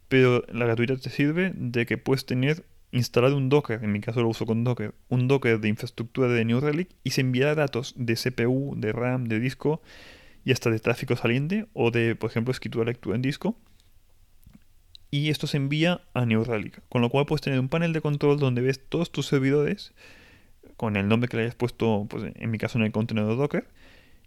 pero 0.09 0.43
la 0.51 0.65
gratuita 0.65 0.97
te 0.97 1.11
sirve 1.11 1.53
de 1.55 1.85
que 1.85 1.99
puedes 1.99 2.25
tener 2.25 2.65
instalado 2.93 3.37
un 3.37 3.51
Docker, 3.51 3.85
en 3.85 3.93
mi 3.93 4.01
caso 4.01 4.23
lo 4.23 4.29
uso 4.29 4.47
con 4.47 4.65
Docker, 4.65 4.95
un 5.09 5.29
Docker 5.29 5.61
de 5.61 5.69
infraestructura 5.69 6.29
de 6.29 6.45
New 6.47 6.61
Relic 6.61 6.89
y 7.05 7.11
se 7.11 7.21
envía 7.21 7.55
datos 7.55 7.93
de 7.97 8.15
CPU, 8.15 8.75
de 8.79 8.93
RAM, 8.93 9.25
de 9.25 9.39
disco 9.39 9.83
y 10.47 10.53
hasta 10.53 10.71
de 10.71 10.79
tráfico 10.79 11.15
saliente 11.15 11.67
o 11.75 11.91
de, 11.91 12.17
por 12.17 12.31
ejemplo, 12.31 12.53
escritura 12.53 12.87
lectura 12.87 13.17
en 13.17 13.23
disco. 13.23 13.57
Y 15.11 15.29
esto 15.29 15.47
se 15.47 15.59
envía 15.59 16.01
a 16.15 16.25
New 16.25 16.43
Relic, 16.43 16.81
con 16.89 17.03
lo 17.03 17.11
cual 17.11 17.27
puedes 17.27 17.43
tener 17.43 17.61
un 17.61 17.69
panel 17.69 17.93
de 17.93 18.01
control 18.01 18.39
donde 18.39 18.63
ves 18.63 18.81
todos 18.89 19.13
tus 19.13 19.27
servidores 19.27 19.93
con 20.77 20.97
el 20.97 21.09
nombre 21.09 21.29
que 21.29 21.37
le 21.37 21.45
hayas 21.45 21.55
puesto, 21.55 22.07
pues 22.09 22.33
en 22.35 22.51
mi 22.51 22.59
caso 22.59 22.79
en 22.79 22.85
el 22.85 22.93
contenedor 22.93 23.37
Docker, 23.37 23.67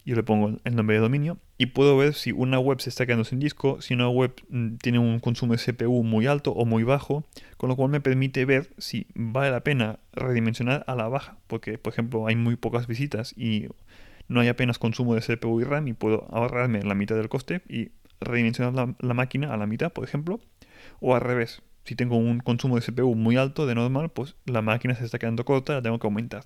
yo 0.08 0.16
le 0.16 0.22
pongo 0.22 0.56
el 0.64 0.74
nombre 0.74 0.96
de 0.96 1.02
dominio 1.02 1.36
y 1.58 1.66
puedo 1.66 1.96
ver 1.98 2.14
si 2.14 2.32
una 2.32 2.58
web 2.58 2.80
se 2.80 2.88
está 2.88 3.04
quedando 3.04 3.24
sin 3.24 3.40
disco, 3.40 3.82
si 3.82 3.92
una 3.92 4.08
web 4.08 4.32
mm, 4.48 4.76
tiene 4.76 4.98
un 4.98 5.20
consumo 5.20 5.54
de 5.54 5.58
CPU 5.58 6.02
muy 6.02 6.26
alto 6.26 6.52
o 6.52 6.64
muy 6.64 6.82
bajo, 6.82 7.24
con 7.58 7.68
lo 7.68 7.76
cual 7.76 7.90
me 7.90 8.00
permite 8.00 8.46
ver 8.46 8.70
si 8.78 9.06
vale 9.14 9.50
la 9.50 9.60
pena 9.60 9.98
redimensionar 10.12 10.82
a 10.86 10.94
la 10.94 11.08
baja, 11.08 11.36
porque 11.46 11.76
por 11.76 11.92
ejemplo 11.92 12.26
hay 12.26 12.36
muy 12.36 12.56
pocas 12.56 12.86
visitas 12.86 13.34
y 13.36 13.66
no 14.28 14.40
hay 14.40 14.48
apenas 14.48 14.78
consumo 14.78 15.14
de 15.14 15.20
CPU 15.20 15.60
y 15.60 15.64
RAM 15.64 15.88
y 15.88 15.92
puedo 15.92 16.26
ahorrarme 16.30 16.82
la 16.82 16.94
mitad 16.94 17.16
del 17.16 17.28
coste 17.28 17.60
y 17.68 17.90
redimensionar 18.20 18.72
la, 18.72 18.94
la 18.98 19.14
máquina 19.14 19.52
a 19.52 19.58
la 19.58 19.66
mitad, 19.66 19.92
por 19.92 20.04
ejemplo, 20.04 20.40
o 21.00 21.14
al 21.14 21.20
revés, 21.20 21.62
si 21.88 21.96
tengo 21.96 22.18
un 22.18 22.40
consumo 22.40 22.78
de 22.78 22.82
CPU 22.82 23.14
muy 23.14 23.38
alto 23.38 23.66
de 23.66 23.74
normal, 23.74 24.10
pues 24.10 24.36
la 24.44 24.60
máquina 24.60 24.94
se 24.94 25.06
está 25.06 25.18
quedando 25.18 25.46
corta, 25.46 25.72
la 25.72 25.80
tengo 25.80 25.98
que 25.98 26.06
aumentar. 26.06 26.44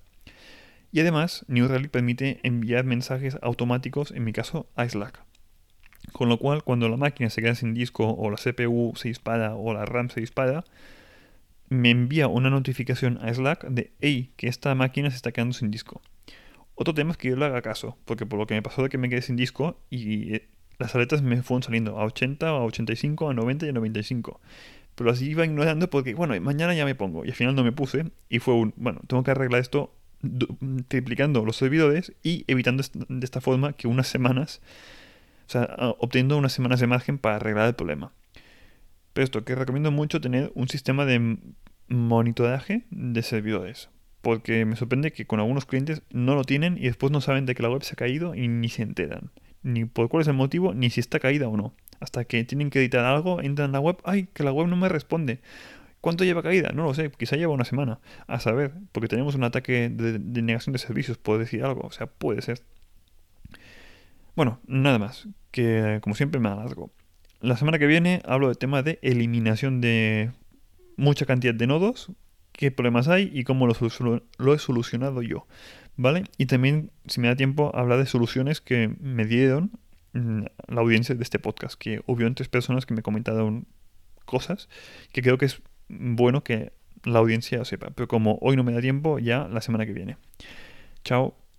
Y 0.92 1.00
además, 1.00 1.44
New 1.48 1.66
Relic 1.66 1.90
permite 1.90 2.38
enviar 2.44 2.85
mensajes 2.85 3.37
automáticos, 3.42 4.12
en 4.12 4.22
mi 4.22 4.33
caso, 4.33 4.68
a 4.76 4.88
Slack. 4.88 5.20
Con 6.12 6.28
lo 6.28 6.38
cual, 6.38 6.62
cuando 6.62 6.88
la 6.88 6.96
máquina 6.96 7.28
se 7.28 7.42
queda 7.42 7.57
sin 7.57 7.74
disco 7.74 8.09
o 8.09 8.31
la 8.31 8.37
CPU 8.37 8.92
se 8.94 9.09
dispara 9.09 9.57
o 9.57 9.74
la 9.74 9.85
RAM 9.85 10.11
se 10.11 10.20
dispara, 10.20 10.62
me 11.68 11.90
envía 11.90 12.28
una 12.28 12.48
notificación 12.48 13.18
a 13.20 13.35
Slack 13.35 13.64
de 13.64 13.90
hey, 14.00 14.31
que 14.37 14.46
esta 14.46 14.76
máquina 14.76 15.11
se 15.11 15.16
está 15.16 15.33
quedando 15.33 15.55
sin 15.55 15.72
disco. 15.72 16.02
Otro 16.76 16.94
tema 16.94 17.11
es 17.11 17.16
que 17.16 17.31
yo 17.31 17.37
le 17.37 17.46
haga 17.46 17.62
caso, 17.62 17.98
porque 18.05 18.26
por 18.26 18.38
lo 18.38 18.46
que 18.46 18.55
me 18.55 18.62
pasó 18.62 18.85
de 18.85 18.90
que 18.90 18.98
me 18.98 19.09
quedé 19.09 19.22
sin 19.22 19.35
disco 19.35 19.81
y 19.90 20.37
eh, 20.37 20.48
las 20.78 20.94
aletas 20.94 21.20
me 21.20 21.42
fueron 21.42 21.64
saliendo 21.64 21.98
a 21.98 22.05
80, 22.05 22.48
a 22.48 22.64
85, 22.64 23.31
a 23.31 23.35
90 23.35 23.66
y 23.66 23.68
a 23.70 23.72
95 23.72 24.40
pero 24.94 25.11
así 25.11 25.31
iba 25.31 25.44
ignorando 25.44 25.88
porque, 25.88 26.14
bueno, 26.14 26.38
mañana 26.40 26.74
ya 26.74 26.85
me 26.85 26.94
pongo. 26.94 27.24
Y 27.24 27.28
al 27.28 27.35
final 27.35 27.55
no 27.55 27.64
me 27.64 27.72
puse. 27.72 28.11
Y 28.28 28.38
fue 28.38 28.55
un, 28.55 28.74
bueno, 28.76 29.00
tengo 29.07 29.22
que 29.22 29.31
arreglar 29.31 29.61
esto 29.61 29.94
triplicando 30.88 31.44
los 31.44 31.57
servidores 31.57 32.12
y 32.22 32.44
evitando 32.46 32.85
de 33.09 33.24
esta 33.24 33.40
forma 33.40 33.72
que 33.72 33.88
unas 33.88 34.07
semanas, 34.07 34.61
o 35.48 35.50
sea, 35.50 35.74
obteniendo 35.98 36.37
unas 36.38 36.52
semanas 36.52 36.81
de 36.81 36.87
margen 36.87 37.18
para 37.18 37.37
arreglar 37.37 37.68
el 37.68 37.74
problema. 37.74 38.12
Pero 39.12 39.24
esto, 39.24 39.44
que 39.44 39.55
recomiendo 39.55 39.90
mucho 39.90 40.20
tener 40.20 40.52
un 40.55 40.68
sistema 40.68 41.05
de 41.05 41.38
monitoraje 41.88 42.85
de 42.90 43.22
servidores. 43.22 43.90
Porque 44.22 44.64
me 44.64 44.76
sorprende 44.76 45.12
que 45.12 45.26
con 45.26 45.40
algunos 45.40 45.66
clientes 45.66 46.02
no 46.11 46.37
lo 46.37 46.44
tienen 46.44 46.78
y 46.78 46.83
después 46.83 47.11
no 47.11 47.20
saben 47.20 47.44
de 47.44 47.55
que 47.55 47.62
la 47.62 47.70
web 47.70 47.83
se 47.83 47.94
ha 47.94 47.96
caído 47.96 48.35
y 48.35 48.46
ni 48.46 48.68
se 48.68 48.83
enteran. 48.83 49.33
Ni 49.64 49.85
por 49.85 50.09
cuál 50.09 50.22
es 50.22 50.28
el 50.28 50.35
motivo, 50.35 50.74
ni 50.74 50.90
si 50.90 51.00
está 51.00 51.18
caída 51.18 51.48
o 51.48 51.57
no 51.57 51.74
hasta 52.02 52.24
que 52.24 52.42
tienen 52.44 52.70
que 52.70 52.80
editar 52.80 53.04
algo, 53.04 53.40
entran 53.40 53.66
en 53.66 53.72
la 53.72 53.80
web, 53.80 53.96
ay, 54.04 54.28
que 54.34 54.42
la 54.42 54.52
web 54.52 54.66
no 54.66 54.76
me 54.76 54.88
responde. 54.88 55.40
¿Cuánto 56.00 56.24
lleva 56.24 56.42
caída? 56.42 56.72
No 56.74 56.82
lo 56.82 56.94
sé, 56.94 57.12
quizá 57.16 57.36
lleva 57.36 57.52
una 57.52 57.64
semana. 57.64 58.00
A 58.26 58.40
saber, 58.40 58.72
porque 58.90 59.06
tenemos 59.06 59.36
un 59.36 59.44
ataque 59.44 59.88
de, 59.88 60.42
negación 60.42 60.72
de 60.72 60.80
servicios, 60.80 61.16
puedo 61.16 61.38
decir 61.38 61.64
algo, 61.64 61.82
o 61.82 61.92
sea, 61.92 62.08
puede 62.08 62.42
ser. 62.42 62.60
Bueno, 64.34 64.58
nada 64.66 64.98
más, 64.98 65.28
que 65.52 66.00
como 66.02 66.16
siempre 66.16 66.40
me 66.40 66.48
alargo. 66.48 66.90
La 67.40 67.56
semana 67.56 67.78
que 67.78 67.86
viene 67.86 68.20
hablo 68.24 68.48
del 68.48 68.58
tema 68.58 68.82
de 68.82 68.98
eliminación 69.02 69.80
de 69.80 70.32
mucha 70.96 71.24
cantidad 71.24 71.54
de 71.54 71.68
nodos, 71.68 72.10
qué 72.50 72.72
problemas 72.72 73.06
hay 73.06 73.30
y 73.32 73.44
cómo 73.44 73.68
lo, 73.68 73.74
lo 74.38 74.54
he 74.54 74.58
solucionado 74.58 75.22
yo. 75.22 75.46
¿Vale? 75.96 76.24
Y 76.36 76.46
también, 76.46 76.90
si 77.06 77.20
me 77.20 77.28
da 77.28 77.36
tiempo, 77.36 77.70
hablar 77.76 77.98
de 77.98 78.06
soluciones 78.06 78.60
que 78.60 78.96
me 78.98 79.24
dieron 79.24 79.78
la 80.12 80.81
audiencia 80.81 81.14
de 81.14 81.22
este 81.22 81.38
podcast, 81.38 81.75
que 81.79 82.03
hubo 82.07 82.35
tres 82.35 82.48
personas 82.48 82.87
que 82.87 82.94
me 82.94 83.03
comentaron 83.03 83.66
cosas 84.25 84.68
que 85.12 85.22
creo 85.22 85.38
que 85.38 85.46
es 85.46 85.62
bueno 85.88 86.44
que 86.44 86.72
la 87.05 87.18
audiencia 87.18 87.64
sepa. 87.64 87.90
Pero 87.94 88.09
como 88.09 88.38
hoy 88.40 88.57
no 88.57 88.64
me 88.64 88.72
da 88.72 88.81
tiempo, 88.81 89.18
ya 89.18 89.48
la 89.48 89.61
semana 89.61 89.87
que 89.87 89.92
viene. 89.92 90.16
Chao. 91.05 91.41